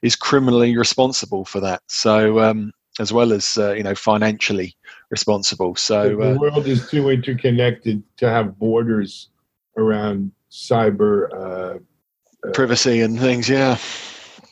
is 0.01 0.15
criminally 0.15 0.75
responsible 0.75 1.45
for 1.45 1.59
that. 1.59 1.81
So 1.87 2.39
um, 2.39 2.71
as 2.99 3.13
well 3.13 3.33
as 3.33 3.57
uh, 3.57 3.73
you 3.73 3.83
know 3.83 3.95
financially 3.95 4.75
responsible. 5.09 5.75
So 5.75 6.15
the 6.15 6.31
uh, 6.31 6.37
world 6.37 6.67
is 6.67 6.89
too 6.89 7.09
interconnected 7.09 8.03
to 8.17 8.29
have 8.29 8.57
borders 8.59 9.29
around 9.77 10.31
cyber 10.51 11.29
uh, 11.33 12.51
privacy 12.53 13.01
and 13.01 13.19
things. 13.19 13.49
Yeah. 13.49 13.77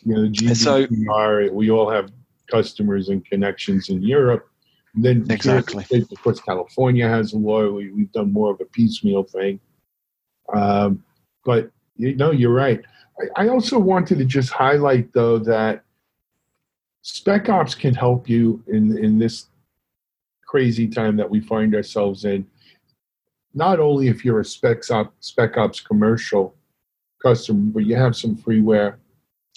You 0.04 0.16
know, 0.16 0.30
GDPR. 0.30 1.48
So, 1.48 1.54
we 1.54 1.72
all 1.72 1.90
have 1.90 2.12
customers 2.48 3.10
and 3.10 3.26
connections 3.26 3.90
in 3.90 4.04
Europe. 4.04 4.48
And 4.94 5.04
then 5.04 5.26
exactly. 5.30 5.84
States, 5.84 6.12
of 6.12 6.22
course, 6.22 6.40
California 6.40 7.08
has 7.08 7.34
a 7.34 7.38
law. 7.38 7.70
We, 7.70 7.86
have 7.86 8.12
done 8.12 8.32
more 8.32 8.52
of 8.52 8.62
a 8.62 8.66
piecemeal 8.66 9.24
thing. 9.24 9.60
Um, 10.54 11.04
but 11.44 11.72
you 11.98 12.16
know, 12.16 12.32
you're 12.32 12.54
right. 12.54 12.82
I, 13.38 13.46
I 13.46 13.48
also 13.50 13.80
wanted 13.80 14.20
to 14.20 14.26
just 14.26 14.52
highlight 14.52 15.12
though 15.14 15.40
that 15.40 15.85
spec 17.06 17.50
ops 17.50 17.76
can 17.76 17.94
help 17.94 18.28
you 18.28 18.64
in 18.68 18.98
in 18.98 19.20
this 19.20 19.46
crazy 20.48 20.88
time 20.88 21.16
that 21.18 21.30
we 21.30 21.40
find 21.40 21.76
ourselves 21.76 22.26
in. 22.26 22.46
Not 23.54 23.80
only 23.80 24.08
if 24.08 24.26
you're 24.26 24.40
a 24.40 24.46
spec 24.46 24.90
ops, 24.90 25.12
spec 25.20 25.56
ops 25.56 25.80
commercial 25.80 26.56
customer, 27.22 27.72
but 27.74 27.86
you 27.86 27.96
have 27.96 28.16
some 28.16 28.36
freeware 28.36 28.96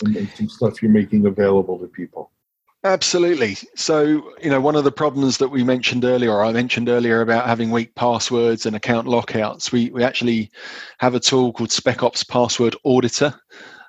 and, 0.05 0.28
some 0.37 0.49
stuff 0.49 0.83
you're 0.83 0.90
making 0.90 1.26
available 1.26 1.78
to 1.78 1.87
people. 1.87 2.31
Absolutely. 2.85 3.57
So, 3.75 4.31
you 4.40 4.50
know, 4.50 4.61
one 4.61 4.76
of 4.76 4.85
the 4.85 4.93
problems 4.93 5.38
that 5.38 5.49
we 5.49 5.64
mentioned 5.64 6.05
earlier, 6.05 6.31
or 6.31 6.45
I 6.45 6.52
mentioned 6.52 6.88
earlier 6.88 7.23
about 7.23 7.47
having 7.47 7.71
weak 7.71 7.95
passwords 7.95 8.67
and 8.67 8.76
account 8.76 9.09
lockouts, 9.09 9.73
we, 9.73 9.90
we 9.90 10.05
actually 10.05 10.50
have 10.99 11.14
a 11.14 11.21
tool 11.21 11.52
called 11.52 11.71
SpecOps 11.71 12.28
Password 12.28 12.76
Auditor. 12.85 13.35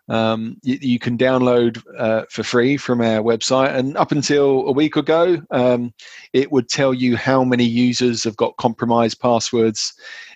Um, 0.10 0.58
you, 0.64 0.78
you, 0.82 1.00
can 1.00 1.18
download 1.18 1.84
uh, 1.98 2.26
for 2.32 2.42
free 2.42 2.78
from 2.78 3.00
our 3.00 3.22
website. 3.22 3.76
And 3.76 3.96
up 3.96 4.12
until 4.12 4.68
a 4.68 4.72
week 4.72 4.96
ago, 4.96 5.40
um, 5.52 5.94
it 6.34 6.52
would 6.52 6.68
tell 6.68 6.96
you 6.96 7.16
how 7.16 7.44
many 7.44 7.64
users 7.64 8.24
have 8.24 8.36
got 8.36 8.58
compromised 8.58 9.20
passwords 9.20 9.94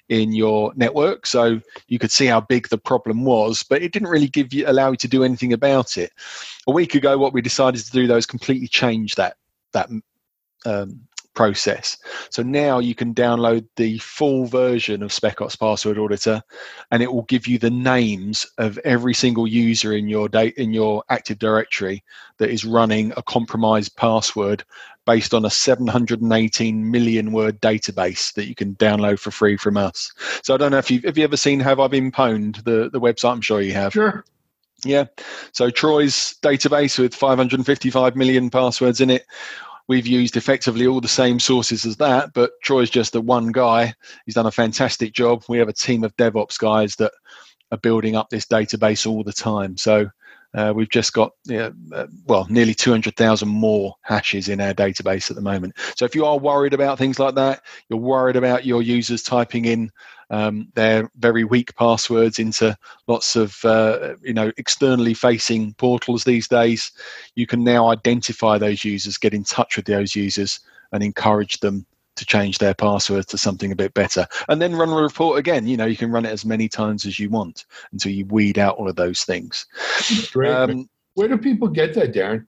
in 0.10 0.32
your 0.32 0.74
network. 0.76 1.26
So 1.26 1.60
you 1.88 1.98
could 1.98 2.12
see 2.12 2.28
how 2.28 2.42
big 2.42 2.70
the 2.70 2.78
problem 2.78 3.26
was, 3.26 3.64
but 3.64 3.82
it 3.82 3.94
didn't 3.94 4.10
really 4.10 4.28
give 4.28 4.54
you 4.54 4.66
allow 4.68 4.92
you 4.92 4.98
to 4.98 5.08
do 5.08 5.24
anything 5.24 5.54
about 5.54 5.98
it. 5.98 6.12
A 6.68 6.72
week 6.72 6.94
ago, 6.94 7.18
what 7.18 7.34
we 7.34 7.42
decided 7.42 7.84
to 7.84 7.92
do 7.92 8.06
though 8.06 8.18
is 8.18 8.26
completely 8.26 8.68
change 8.68 9.16
that 9.16 9.38
that 9.72 9.90
um, 10.66 11.02
process. 11.34 11.98
So 12.30 12.44
now 12.44 12.80
you 12.80 12.96
can 12.96 13.14
download 13.14 13.68
the 13.76 13.98
full 14.00 14.46
version 14.46 15.04
of 15.04 15.12
SpecOps 15.12 15.60
Password 15.60 15.98
Auditor, 15.98 16.42
and 16.92 17.02
it 17.02 17.12
will 17.12 17.24
give 17.24 17.48
you 17.48 17.58
the 17.58 17.70
names 17.70 18.46
of 18.58 18.78
every 18.80 19.14
single 19.14 19.48
user 19.48 19.94
in 19.94 20.08
your 20.08 20.30
date 20.30 20.56
in 20.58 20.74
your 20.74 21.04
Active 21.10 21.40
Directory 21.40 22.04
that 22.38 22.50
is 22.50 22.66
running 22.66 23.14
a 23.18 23.24
compromised 23.24 23.96
password 23.96 24.64
based 25.06 25.34
on 25.34 25.46
a 25.46 25.50
718 25.50 26.90
million 26.90 27.32
word 27.32 27.60
database 27.62 28.34
that 28.34 28.48
you 28.48 28.56
can 28.56 28.76
download 28.76 29.20
for 29.20 29.32
free 29.32 29.58
from 29.58 29.78
us. 29.78 30.12
So 30.44 30.54
I 30.54 30.58
don't 30.58 30.72
know 30.72 30.78
if 30.78 30.90
you've 30.90 31.04
have 31.04 31.18
you 31.18 31.24
ever 31.24 31.38
seen 31.38 31.60
Have 31.60 31.80
I 31.80 31.88
Been 31.88 32.12
Pwned, 32.12 32.64
the, 32.64 32.90
the 32.90 33.02
website? 33.02 33.32
I'm 33.32 33.42
sure 33.42 33.62
you 33.62 33.74
have. 33.74 33.94
Sure. 33.94 34.24
Yeah. 34.86 35.06
So 35.54 35.70
Troy's 35.70 36.36
database 36.42 37.00
with 37.00 37.16
555 37.16 38.16
million 38.16 38.50
passwords 38.50 39.02
in 39.02 39.10
it. 39.10 39.26
We've 39.88 40.08
used 40.08 40.38
effectively 40.38 40.88
all 40.88 41.02
the 41.02 41.08
same 41.08 41.40
sources 41.40 41.86
as 41.86 41.98
that, 41.98 42.34
but 42.34 42.52
Troy's 42.64 42.90
just 42.90 43.14
the 43.14 43.22
one 43.22 43.52
guy. 43.52 43.94
He's 44.26 44.36
done 44.36 44.46
a 44.46 44.52
fantastic 44.52 45.14
job. 45.14 45.44
We 45.50 45.58
have 45.58 45.70
a 45.70 45.74
team 45.74 46.04
of 46.04 46.16
DevOps 46.16 46.58
guys 46.58 46.96
that 46.98 47.12
are 47.72 47.78
building 47.78 48.16
up 48.16 48.30
this 48.30 48.46
database 48.46 49.06
all 49.06 49.24
the 49.24 49.34
time. 49.34 49.78
So 49.78 50.10
Uh, 50.56 50.72
we've 50.76 50.90
just 50.90 51.14
got 51.14 51.32
uh, 51.52 51.72
well 52.28 52.46
nearly 52.48 52.76
200,000 52.76 53.48
more 53.50 53.96
hashes 54.04 54.50
in 54.50 54.62
our 54.62 54.74
database 54.74 55.32
at 55.32 55.36
the 55.36 55.42
moment. 55.42 55.76
So 55.96 56.06
if 56.06 56.14
you 56.14 56.26
are 56.26 56.38
worried 56.38 56.76
about 56.76 57.00
things 57.00 57.18
like 57.18 57.34
that, 57.36 57.64
you're 57.90 58.00
worried 58.00 58.36
about 58.36 58.64
your 58.64 58.84
users 58.84 59.24
typing 59.24 59.66
in 59.66 59.92
um, 60.30 60.68
their 60.76 61.10
very 61.18 61.44
weak 61.44 61.76
passwords 61.76 62.40
into 62.40 62.78
lots 63.08 63.36
of 63.36 63.64
uh, 63.66 64.16
you 64.22 64.34
know 64.34 64.52
externally 64.58 65.14
facing 65.14 65.74
portals 65.76 66.24
these 66.24 66.48
days, 66.48 66.92
you 67.36 67.48
can 67.48 67.64
now 67.64 67.90
identify 67.90 68.58
those 68.58 68.84
users, 68.84 69.18
get 69.18 69.34
in 69.34 69.44
touch 69.44 69.76
with 69.76 69.86
those 69.86 70.16
users, 70.16 70.60
and 70.92 71.04
encourage 71.04 71.60
them 71.60 71.86
to 72.16 72.26
change 72.26 72.60
their 72.60 72.76
password 72.76 73.28
to 73.28 73.38
something 73.38 73.72
a 73.72 73.76
bit 73.76 73.94
better. 73.96 74.28
And 74.48 74.62
then 74.62 74.76
run 74.76 74.90
a 74.90 74.96
report 74.96 75.40
again. 75.40 75.66
You 75.68 75.78
know 75.78 75.86
you 75.86 75.98
can 75.98 76.12
run 76.12 76.26
it 76.26 76.32
as 76.32 76.46
many 76.46 76.70
times 76.70 77.06
as 77.06 77.20
you 77.20 77.30
want 77.30 77.66
until 77.92 78.12
you 78.12 78.26
weed 78.26 78.60
out 78.60 78.78
all 78.78 78.90
of 78.90 78.96
those 78.96 79.24
things. 79.24 79.66
Um, 80.72 80.90
where 81.16 81.28
do 81.28 81.38
people 81.38 81.68
get 81.68 81.94
that 81.94 82.14
darren 82.14 82.46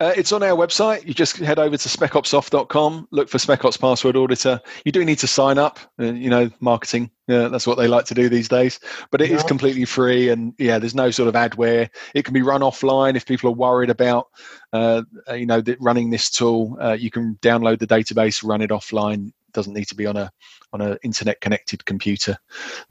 uh, 0.00 0.12
it's 0.16 0.32
on 0.32 0.42
our 0.42 0.56
website. 0.56 1.06
You 1.06 1.12
just 1.12 1.36
head 1.38 1.58
over 1.58 1.76
to 1.76 1.88
specopssoft.com, 1.88 3.08
look 3.10 3.28
for 3.28 3.38
SpecOps 3.38 3.80
Password 3.80 4.16
Auditor. 4.16 4.60
You 4.84 4.92
do 4.92 5.04
need 5.04 5.18
to 5.18 5.26
sign 5.26 5.58
up. 5.58 5.78
Uh, 5.98 6.12
you 6.12 6.30
know, 6.30 6.50
marketing, 6.60 7.10
yeah, 7.26 7.48
that's 7.48 7.66
what 7.66 7.78
they 7.78 7.88
like 7.88 8.04
to 8.06 8.14
do 8.14 8.28
these 8.28 8.48
days. 8.48 8.78
But 9.10 9.20
it 9.20 9.30
yeah. 9.30 9.36
is 9.36 9.42
completely 9.42 9.84
free, 9.84 10.28
and 10.28 10.54
yeah, 10.58 10.78
there's 10.78 10.94
no 10.94 11.10
sort 11.10 11.28
of 11.28 11.34
adware. 11.34 11.88
It 12.14 12.24
can 12.24 12.32
be 12.32 12.42
run 12.42 12.60
offline 12.60 13.16
if 13.16 13.26
people 13.26 13.50
are 13.50 13.54
worried 13.54 13.90
about, 13.90 14.28
uh, 14.72 15.02
you 15.32 15.46
know, 15.46 15.62
running 15.80 16.10
this 16.10 16.30
tool. 16.30 16.76
Uh, 16.80 16.96
you 16.98 17.10
can 17.10 17.36
download 17.42 17.80
the 17.80 17.86
database, 17.86 18.46
run 18.46 18.62
it 18.62 18.70
offline. 18.70 19.28
It 19.28 19.52
doesn't 19.52 19.74
need 19.74 19.88
to 19.88 19.96
be 19.96 20.06
on 20.06 20.16
a 20.16 20.30
on 20.72 20.80
an 20.80 20.98
internet 21.02 21.40
connected 21.40 21.84
computer. 21.84 22.36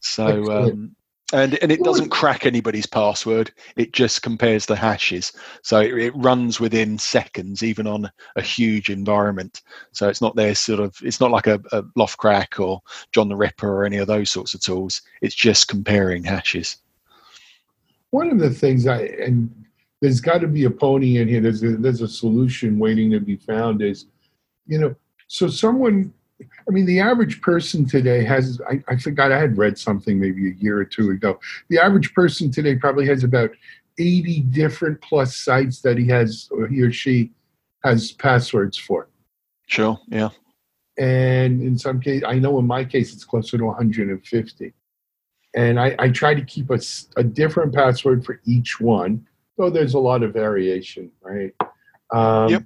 So 0.02 0.52
um, 0.52 0.96
and 1.34 1.56
and 1.62 1.72
it 1.72 1.84
doesn't 1.84 2.10
crack 2.10 2.46
anybody's 2.46 2.86
password. 2.86 3.52
It 3.76 3.92
just 3.92 4.22
compares 4.22 4.66
the 4.66 4.76
hashes. 4.76 5.34
So 5.62 5.80
it, 5.80 5.94
it, 5.96 6.16
runs 6.16 6.60
within 6.60 6.98
seconds 6.98 7.64
even 7.64 7.86
on 7.86 8.10
a 8.36 8.42
huge 8.42 8.90
environment. 8.90 9.62
So 9.92 10.08
it's 10.08 10.22
not 10.22 10.36
there 10.36 10.56
sort 10.56 10.80
of 10.80 10.96
it's 11.02 11.20
not 11.20 11.32
like 11.32 11.48
a, 11.48 11.56
a 11.72 11.84
L0phtCrack 11.84 12.60
or 12.60 12.82
john 13.12 13.28
the 13.28 13.36
ripper 13.36 13.68
or 13.68 13.86
any 13.86 13.98
of 13.98 14.08
those 14.08 14.32
sorts 14.32 14.54
of 14.54 14.62
tools. 14.62 15.02
It's 15.22 15.36
just 15.36 15.68
comparing 15.68 16.24
hashes. 16.24 16.78
One 18.12 18.32
of 18.32 18.40
the 18.40 18.50
things 18.50 18.88
i 18.88 19.02
and 19.02 19.54
there's 20.02 20.22
got 20.22 20.40
to 20.40 20.48
be 20.48 20.66
a 20.66 20.70
pony 20.70 21.18
in 21.18 21.28
here. 21.28 21.42
There's 21.42 21.64
a, 21.64 21.76
there's 21.76 22.02
a 22.02 22.08
solution 22.08 22.80
waiting 22.80 23.12
to 23.12 23.20
be 23.20 23.36
found 23.36 23.82
is 23.82 24.06
you 24.66 24.80
know 24.80 24.96
so 25.28 25.50
someone 25.50 26.14
I 26.42 26.72
mean, 26.72 26.86
the 26.86 27.00
average 27.00 27.42
person 27.42 27.86
today 27.86 28.24
has, 28.24 28.62
I, 28.70 28.84
I, 28.88 28.98
forgot, 28.98 29.32
I 29.32 29.40
had 29.40 29.58
read 29.58 29.78
something 29.78 30.20
maybe 30.20 30.50
a 30.52 30.54
year 30.54 30.78
or 30.78 30.86
two 30.86 31.10
ago. 31.10 31.40
The 31.70 31.80
average 31.80 32.14
person 32.14 32.52
today 32.52 32.76
probably 32.76 33.08
has 33.08 33.24
about 33.24 33.52
80 33.98 34.42
different 34.42 35.02
plus 35.02 35.36
sites 35.36 35.82
that 35.82 35.98
he 35.98 36.08
has, 36.08 36.50
or 36.52 36.68
he 36.68 36.82
or 36.82 36.92
she 36.92 37.32
has 37.84 38.12
passwords 38.12 38.78
for. 38.78 39.10
Sure, 39.66 40.00
yeah. 40.10 40.30
And 41.00 41.62
in 41.62 41.78
some 41.78 42.00
case, 42.00 42.24
I 42.26 42.36
know 42.40 42.60
in 42.60 42.68
my 42.68 42.84
case, 42.84 43.14
it's 43.14 43.24
closer 43.24 43.58
to 43.58 43.66
150. 43.66 44.74
And 45.56 45.80
I, 45.80 45.96
I 45.98 46.10
try 46.10 46.36
to 46.36 46.42
keep 46.44 46.70
a, 46.70 46.80
a 47.16 47.24
different 47.24 47.74
password 47.74 48.26
for 48.26 48.42
each 48.46 48.80
one, 48.80 49.26
though 49.58 49.70
there's 49.72 49.96
a 49.96 50.00
lot 50.00 50.22
of 50.22 50.34
variation, 50.34 51.12
right? 51.24 51.54
Um, 52.12 52.50
yep 52.50 52.64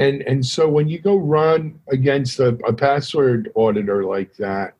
and 0.00 0.22
and 0.22 0.44
so 0.44 0.68
when 0.68 0.88
you 0.88 0.98
go 0.98 1.16
run 1.16 1.78
against 1.90 2.38
a, 2.40 2.48
a 2.66 2.72
password 2.72 3.50
auditor 3.54 4.04
like 4.04 4.34
that 4.36 4.74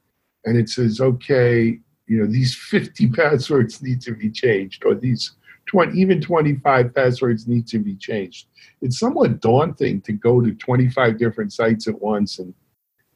and 0.45 0.57
it 0.57 0.69
says 0.69 1.01
okay 1.01 1.79
you 2.07 2.19
know 2.19 2.27
these 2.27 2.55
50 2.55 3.09
passwords 3.13 3.83
need 3.83 4.01
to 4.03 4.15
be 4.15 4.31
changed 4.31 4.85
or 4.85 4.95
these 4.95 5.33
20 5.67 5.99
even 5.99 6.21
25 6.21 6.95
passwords 6.95 7.47
need 7.47 7.67
to 7.69 7.79
be 7.79 7.95
changed 7.97 8.49
it's 8.83 8.99
somewhat 8.99 9.41
daunting 9.41 10.01
to 10.03 10.13
go 10.13 10.41
to 10.41 10.53
25 10.55 11.19
different 11.19 11.53
sites 11.53 11.87
at 11.87 12.01
once 12.01 12.39
and 12.39 12.55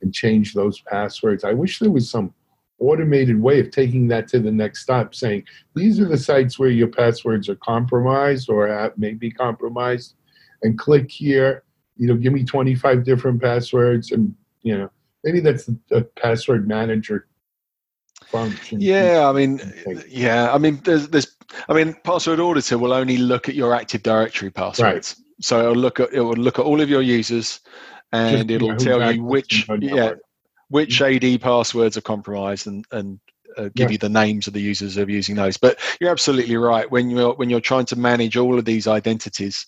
and 0.05 0.15
change 0.15 0.55
those 0.55 0.81
passwords. 0.83 1.43
I 1.43 1.53
wish 1.53 1.81
there 1.81 1.91
was 1.91 2.09
some 2.09 2.33
automated 2.79 3.41
way 3.41 3.59
of 3.59 3.71
taking 3.71 4.07
that 4.09 4.29
to 4.29 4.39
the 4.39 4.51
next 4.51 4.83
step 4.83 5.15
saying 5.15 5.45
these 5.75 5.99
are 6.01 6.09
the 6.09 6.19
sites 6.19 6.59
where 6.59 6.69
your 6.69 6.89
passwords 6.89 7.49
are 7.49 7.57
compromised 7.57 8.51
or 8.51 8.93
may 8.97 9.15
be 9.15 9.31
compromised 9.31 10.15
and 10.63 10.79
click 10.79 11.11
here 11.11 11.64
you 11.97 12.09
know, 12.09 12.17
give 12.17 12.33
me 12.33 12.45
25 12.45 13.05
different 13.05 13.41
passwords 13.41 14.11
and, 14.13 14.35
you 14.63 14.77
know, 14.77 14.91
maybe 15.23 15.41
that's 15.41 15.69
a 15.91 16.03
password 16.03 16.67
manager 16.69 17.27
function. 18.27 18.81
Yeah, 18.81 19.29
I 19.29 19.33
mean, 19.33 19.61
yeah, 20.09 20.53
I 20.53 20.59
mean, 20.59 20.81
there's, 20.85 21.09
there's, 21.09 21.37
I 21.69 21.73
mean, 21.73 21.95
password 22.05 22.41
auditor 22.41 22.79
will 22.79 22.93
only 22.93 23.17
look 23.17 23.49
at 23.49 23.55
your 23.55 23.75
Active 23.75 24.03
Directory 24.03 24.51
passwords. 24.51 25.17
Right. 25.17 25.27
So 25.41 25.61
it'll 25.61 25.75
look 25.75 26.01
at, 26.01 26.13
it 26.13 26.21
will 26.21 26.35
look 26.35 26.59
at 26.59 26.65
all 26.65 26.81
of 26.81 26.89
your 26.89 27.03
users 27.03 27.61
and 28.13 28.49
Just, 28.49 28.51
it'll 28.51 28.77
tell 28.77 29.13
you 29.13 29.23
which, 29.23 29.69
yeah, 29.81 30.13
which 30.69 31.01
mm-hmm. 31.01 31.35
AD 31.35 31.41
passwords 31.41 31.97
are 31.97 32.03
compromised 32.03 32.67
and, 32.67 32.85
and 32.91 33.21
uh, 33.57 33.69
give 33.75 33.89
yeah. 33.89 33.93
you 33.93 33.99
the 33.99 34.09
names 34.09 34.47
of 34.47 34.53
the 34.53 34.61
users 34.61 34.97
of 34.97 35.11
using 35.11 35.37
those. 35.37 35.57
But 35.57 35.79
you're 36.01 36.11
absolutely 36.11 36.57
right 36.57 36.91
when 36.91 37.11
you're 37.11 37.35
when 37.35 37.51
you're 37.51 37.61
trying 37.61 37.87
to 37.87 37.97
manage 37.97 38.37
all 38.37 38.59
of 38.59 38.65
these 38.65 38.87
identities 38.87 39.67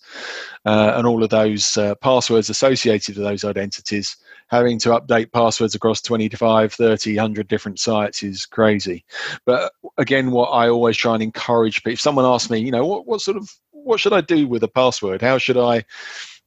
uh, 0.65 0.93
and 0.95 1.07
all 1.07 1.23
of 1.23 1.29
those 1.29 1.77
uh, 1.77 1.95
passwords 1.95 2.49
associated 2.49 3.17
with 3.17 3.25
those 3.25 3.43
identities. 3.43 4.17
Having 4.49 4.79
to 4.79 4.89
update 4.89 5.33
passwords 5.33 5.75
across 5.75 6.01
25, 6.01 6.71
30, 6.71 7.15
100 7.17 7.47
different 7.49 7.79
sites 7.79 8.23
is 8.23 8.45
crazy. 8.45 9.03
But 9.45 9.73
again, 9.97 10.31
what 10.31 10.47
I 10.47 10.69
always 10.69 10.95
try 10.95 11.15
and 11.15 11.23
encourage 11.23 11.83
people, 11.83 11.91
if 11.91 12.01
someone 12.01 12.23
asks 12.23 12.49
me, 12.49 12.59
you 12.59 12.71
know, 12.71 12.85
what, 12.85 13.05
what 13.05 13.19
sort 13.19 13.35
of, 13.35 13.51
what 13.71 13.99
should 13.99 14.13
I 14.13 14.21
do 14.21 14.47
with 14.47 14.63
a 14.63 14.69
password? 14.69 15.21
How 15.21 15.37
should 15.37 15.57
I, 15.57 15.83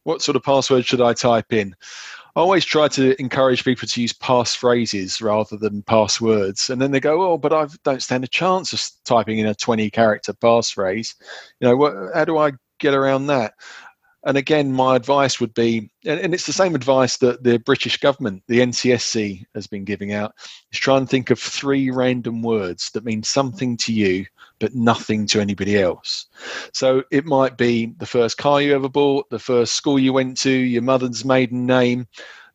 what 0.04 0.22
sort 0.22 0.36
of 0.36 0.42
password 0.42 0.86
should 0.86 1.02
I 1.02 1.12
type 1.12 1.52
in? 1.52 1.76
I 2.36 2.40
always 2.40 2.64
try 2.64 2.88
to 2.88 3.20
encourage 3.20 3.64
people 3.64 3.88
to 3.88 4.00
use 4.00 4.12
passphrases 4.12 5.20
rather 5.22 5.56
than 5.56 5.82
passwords. 5.82 6.70
And 6.70 6.80
then 6.80 6.92
they 6.92 7.00
go, 7.00 7.22
"Oh, 7.32 7.38
but 7.38 7.52
I 7.52 7.66
don't 7.84 8.02
stand 8.02 8.24
a 8.24 8.28
chance 8.28 8.72
of 8.72 9.04
typing 9.04 9.38
in 9.38 9.46
a 9.46 9.54
20 9.54 9.90
character 9.90 10.32
passphrase. 10.32 11.14
You 11.60 11.68
know, 11.68 11.76
what, 11.76 11.94
how 12.14 12.24
do 12.24 12.38
I 12.38 12.52
get 12.78 12.94
around 12.94 13.26
that? 13.26 13.54
And 14.24 14.36
again, 14.36 14.70
my 14.70 14.96
advice 14.96 15.40
would 15.40 15.54
be, 15.54 15.90
and 16.04 16.34
it's 16.34 16.46
the 16.46 16.52
same 16.52 16.74
advice 16.74 17.16
that 17.18 17.42
the 17.42 17.58
British 17.58 17.96
government, 17.98 18.42
the 18.48 18.60
NCSC, 18.60 19.44
has 19.54 19.66
been 19.66 19.84
giving 19.84 20.12
out, 20.12 20.34
is 20.70 20.78
try 20.78 20.98
and 20.98 21.08
think 21.08 21.30
of 21.30 21.38
three 21.38 21.90
random 21.90 22.42
words 22.42 22.90
that 22.90 23.04
mean 23.04 23.22
something 23.22 23.78
to 23.78 23.92
you 23.94 24.26
but 24.58 24.74
nothing 24.74 25.26
to 25.26 25.40
anybody 25.40 25.80
else. 25.80 26.26
So 26.74 27.02
it 27.10 27.24
might 27.24 27.56
be 27.56 27.94
the 27.98 28.06
first 28.06 28.36
car 28.36 28.60
you 28.60 28.74
ever 28.74 28.90
bought, 28.90 29.30
the 29.30 29.38
first 29.38 29.72
school 29.72 29.98
you 29.98 30.12
went 30.12 30.38
to, 30.40 30.50
your 30.50 30.82
mother's 30.82 31.24
maiden 31.24 31.64
name. 31.66 32.06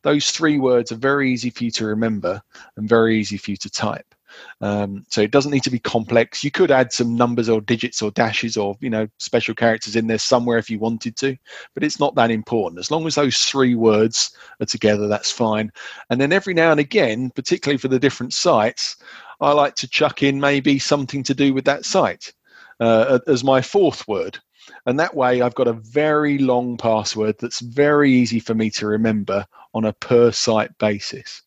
Those 0.02 0.30
three 0.30 0.58
words 0.58 0.92
are 0.92 0.96
very 0.96 1.32
easy 1.32 1.50
for 1.50 1.64
you 1.64 1.72
to 1.72 1.86
remember 1.86 2.40
and 2.76 2.88
very 2.88 3.18
easy 3.18 3.36
for 3.36 3.50
you 3.50 3.56
to 3.56 3.68
type. 3.68 4.14
Um, 4.60 5.04
so 5.08 5.20
it 5.20 5.30
doesn't 5.30 5.52
need 5.52 5.64
to 5.64 5.70
be 5.70 5.78
complex. 5.78 6.42
You 6.42 6.50
could 6.50 6.70
add 6.70 6.92
some 6.92 7.16
numbers 7.16 7.48
or 7.48 7.60
digits 7.60 8.02
or 8.02 8.10
dashes 8.10 8.56
or 8.56 8.76
you 8.80 8.90
know 8.90 9.08
special 9.18 9.54
characters 9.54 9.96
in 9.96 10.06
there 10.06 10.18
somewhere 10.18 10.58
if 10.58 10.70
you 10.70 10.78
wanted 10.78 11.16
to, 11.16 11.36
but 11.74 11.84
it's 11.84 12.00
not 12.00 12.14
that 12.14 12.30
important. 12.30 12.78
As 12.78 12.90
long 12.90 13.06
as 13.06 13.14
those 13.14 13.44
three 13.44 13.74
words 13.74 14.36
are 14.60 14.66
together, 14.66 15.08
that's 15.08 15.30
fine. 15.30 15.70
And 16.10 16.20
then 16.20 16.32
every 16.32 16.54
now 16.54 16.70
and 16.70 16.80
again, 16.80 17.30
particularly 17.30 17.78
for 17.78 17.88
the 17.88 17.98
different 17.98 18.32
sites, 18.32 18.96
I 19.40 19.52
like 19.52 19.74
to 19.76 19.88
chuck 19.88 20.22
in 20.22 20.40
maybe 20.40 20.78
something 20.78 21.22
to 21.24 21.34
do 21.34 21.52
with 21.52 21.64
that 21.66 21.84
site 21.84 22.32
uh, 22.80 23.18
as 23.26 23.44
my 23.44 23.60
fourth 23.60 24.06
word. 24.08 24.38
And 24.86 24.98
that 24.98 25.14
way, 25.14 25.42
I've 25.42 25.54
got 25.54 25.68
a 25.68 25.72
very 25.72 26.38
long 26.38 26.76
password 26.76 27.36
that's 27.38 27.60
very 27.60 28.12
easy 28.12 28.40
for 28.40 28.54
me 28.54 28.70
to 28.70 28.86
remember 28.86 29.46
on 29.74 29.84
a 29.84 29.92
per 29.92 30.32
site 30.32 30.76
basis. 30.78 31.42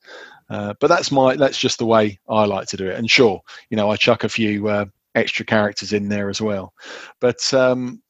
Uh, 0.49 0.73
but 0.79 0.87
that's 0.87 1.11
my 1.11 1.35
that's 1.35 1.59
just 1.59 1.77
the 1.77 1.85
way 1.85 2.19
I 2.27 2.45
like 2.45 2.67
to 2.69 2.77
do 2.77 2.89
it. 2.89 2.97
And 2.97 3.09
sure, 3.09 3.41
you 3.69 3.77
know, 3.77 3.89
I 3.89 3.95
chuck 3.95 4.23
a 4.23 4.29
few 4.29 4.67
uh, 4.67 4.85
extra 5.15 5.45
characters 5.45 5.93
in 5.93 6.09
there 6.09 6.29
as 6.29 6.41
well. 6.41 6.73
But 7.19 7.53
um, 7.53 8.01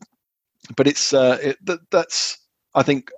but 0.76 0.88
it's 0.88 1.14
uh, 1.14 1.38
it, 1.42 1.66
that, 1.66 1.80
that's 1.92 2.38
I 2.76 2.84
think 2.84 3.12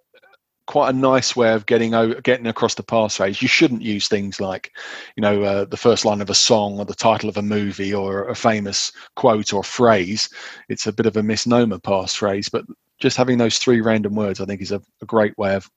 quite 0.68 0.90
a 0.90 0.98
nice 0.98 1.36
way 1.36 1.52
of 1.54 1.66
getting 1.66 1.94
over 1.94 2.22
getting 2.22 2.48
across 2.48 2.76
the 2.76 2.84
passphrase. 2.84 3.42
You 3.42 3.48
shouldn't 3.48 3.82
use 3.82 4.08
things 4.08 4.40
like, 4.40 4.72
you 5.16 5.22
know, 5.22 5.44
uh, 5.44 5.66
the 5.66 5.78
first 5.78 6.06
line 6.06 6.22
of 6.22 6.30
a 6.30 6.36
song 6.36 6.80
or 6.80 6.86
the 6.86 6.94
title 6.94 7.30
of 7.30 7.38
a 7.38 7.42
movie 7.42 7.94
or 7.94 8.30
a 8.30 8.36
famous 8.36 8.92
quote 9.16 9.54
or 9.54 9.64
phrase. 9.64 10.30
It's 10.70 10.88
a 10.88 10.94
bit 10.94 11.06
of 11.06 11.18
a 11.18 11.24
misnomer 11.24 11.78
passphrase, 11.78 12.50
but 12.50 12.66
just 13.00 13.18
having 13.18 13.38
those 13.38 13.58
three 13.58 13.82
random 13.82 14.16
words, 14.16 14.40
I 14.40 14.46
think, 14.46 14.62
is 14.62 14.72
a, 14.72 14.82
a 15.02 15.06
great 15.06 15.38
way 15.38 15.56
of 15.56 15.70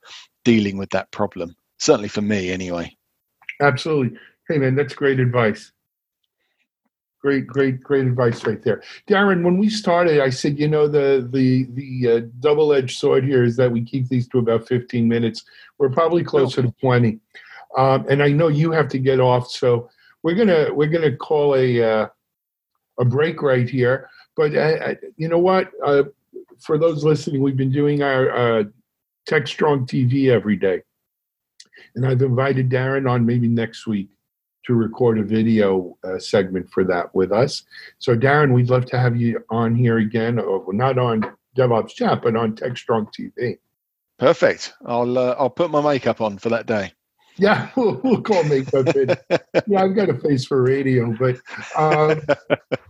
dealing 0.44 0.76
with 0.76 0.90
that 0.90 1.10
problem. 1.10 1.56
Certainly 1.78 2.08
for 2.08 2.22
me, 2.22 2.50
anyway. 2.50 2.94
Absolutely. 3.64 4.18
Hey, 4.48 4.58
man, 4.58 4.74
that's 4.74 4.94
great 4.94 5.18
advice. 5.18 5.72
Great, 7.22 7.46
great, 7.46 7.82
great 7.82 8.06
advice 8.06 8.44
right 8.44 8.62
there, 8.62 8.82
Darren. 9.08 9.42
When 9.42 9.56
we 9.56 9.70
started, 9.70 10.20
I 10.20 10.28
said, 10.28 10.58
you 10.58 10.68
know, 10.68 10.86
the 10.86 11.26
the 11.32 11.64
the 11.72 12.10
uh, 12.10 12.20
double-edged 12.40 12.98
sword 12.98 13.24
here 13.24 13.42
is 13.42 13.56
that 13.56 13.72
we 13.72 13.82
keep 13.82 14.08
these 14.08 14.28
to 14.28 14.38
about 14.40 14.68
15 14.68 15.08
minutes. 15.08 15.42
We're 15.78 15.88
probably 15.88 16.22
closer 16.22 16.60
to 16.60 16.74
20, 16.82 17.18
um, 17.78 18.04
and 18.10 18.22
I 18.22 18.28
know 18.28 18.48
you 18.48 18.70
have 18.72 18.88
to 18.88 18.98
get 18.98 19.20
off, 19.20 19.50
so 19.50 19.88
we're 20.22 20.34
gonna 20.34 20.68
we're 20.74 20.90
gonna 20.90 21.16
call 21.16 21.54
a 21.54 21.82
uh, 21.82 22.08
a 22.98 23.04
break 23.06 23.40
right 23.40 23.70
here. 23.70 24.10
but 24.36 24.54
uh, 24.54 24.94
you 25.16 25.28
know 25.28 25.38
what? 25.38 25.70
Uh, 25.82 26.02
for 26.60 26.76
those 26.76 27.04
listening, 27.04 27.40
we've 27.40 27.56
been 27.56 27.72
doing 27.72 28.02
our 28.02 28.30
uh, 28.30 28.64
Techstrong 29.26 29.88
TV 29.88 30.28
every 30.28 30.56
day, 30.56 30.82
and 31.94 32.06
I've 32.06 32.22
invited 32.22 32.70
Darren 32.70 33.10
on 33.10 33.26
maybe 33.26 33.48
next 33.48 33.86
week 33.86 34.10
to 34.66 34.74
record 34.74 35.18
a 35.18 35.22
video 35.22 35.96
uh, 36.04 36.18
segment 36.18 36.70
for 36.70 36.84
that 36.84 37.14
with 37.14 37.32
us. 37.32 37.62
So, 37.98 38.16
Darren, 38.16 38.54
we'd 38.54 38.70
love 38.70 38.86
to 38.86 38.98
have 38.98 39.16
you 39.16 39.44
on 39.50 39.74
here 39.74 39.98
again, 39.98 40.38
or 40.38 40.72
not 40.72 40.98
on 40.98 41.24
DevOps 41.56 41.94
Chat, 41.94 42.22
but 42.22 42.36
on 42.36 42.56
Techstrong 42.56 43.08
TV. 43.12 43.58
Perfect. 44.18 44.72
I'll 44.86 45.18
uh, 45.18 45.34
I'll 45.38 45.50
put 45.50 45.70
my 45.70 45.82
makeup 45.82 46.20
on 46.20 46.38
for 46.38 46.48
that 46.50 46.66
day. 46.66 46.92
Yeah, 47.36 47.70
we'll, 47.76 48.00
we'll 48.04 48.22
call 48.22 48.44
makeup 48.44 48.94
in. 48.94 49.16
yeah, 49.66 49.82
I've 49.82 49.96
got 49.96 50.08
a 50.08 50.14
face 50.14 50.44
for 50.44 50.62
radio, 50.62 51.14
but 51.18 51.36
um, 51.76 52.22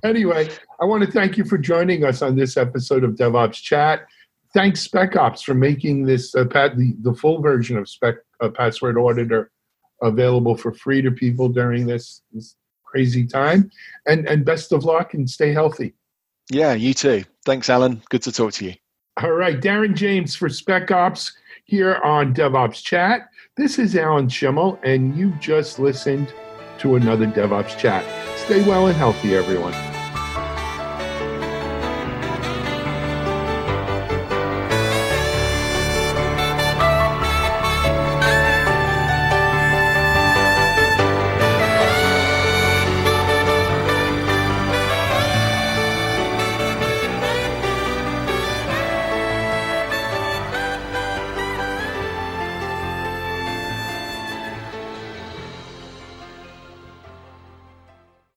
anyway, 0.04 0.50
I 0.80 0.84
want 0.84 1.04
to 1.04 1.10
thank 1.10 1.36
you 1.36 1.44
for 1.44 1.58
joining 1.58 2.04
us 2.04 2.22
on 2.22 2.36
this 2.36 2.56
episode 2.56 3.04
of 3.04 3.12
DevOps 3.12 3.54
Chat. 3.54 4.06
Thanks 4.52 4.86
SpecOps 4.86 5.42
for 5.42 5.54
making 5.54 6.04
this 6.04 6.34
uh, 6.34 6.44
pat, 6.44 6.76
the, 6.76 6.94
the 7.00 7.14
full 7.14 7.40
version 7.42 7.76
of 7.76 7.88
Spec 7.88 8.16
uh, 8.40 8.48
Password 8.48 8.96
Auditor 8.98 9.50
available 10.02 10.56
for 10.56 10.72
free 10.72 11.00
to 11.02 11.10
people 11.10 11.48
during 11.48 11.86
this, 11.86 12.22
this 12.32 12.56
crazy 12.84 13.26
time. 13.26 13.70
And 14.06 14.28
and 14.28 14.44
best 14.44 14.72
of 14.72 14.84
luck 14.84 15.14
and 15.14 15.28
stay 15.28 15.52
healthy. 15.52 15.94
Yeah, 16.50 16.74
you 16.74 16.94
too. 16.94 17.24
Thanks, 17.44 17.70
Alan. 17.70 18.02
Good 18.10 18.22
to 18.22 18.32
talk 18.32 18.52
to 18.54 18.66
you. 18.66 18.74
All 19.22 19.32
right, 19.32 19.60
Darren 19.60 19.94
James 19.94 20.34
for 20.34 20.48
SpecOps 20.48 21.32
here 21.64 21.96
on 22.04 22.34
DevOps 22.34 22.82
Chat. 22.82 23.28
This 23.56 23.78
is 23.78 23.96
Alan 23.96 24.26
Shimel, 24.26 24.78
and 24.82 25.16
you 25.16 25.32
just 25.40 25.78
listened 25.78 26.34
to 26.78 26.96
another 26.96 27.26
DevOps 27.26 27.78
Chat. 27.78 28.04
Stay 28.38 28.66
well 28.68 28.88
and 28.88 28.96
healthy, 28.96 29.36
everyone. 29.36 29.93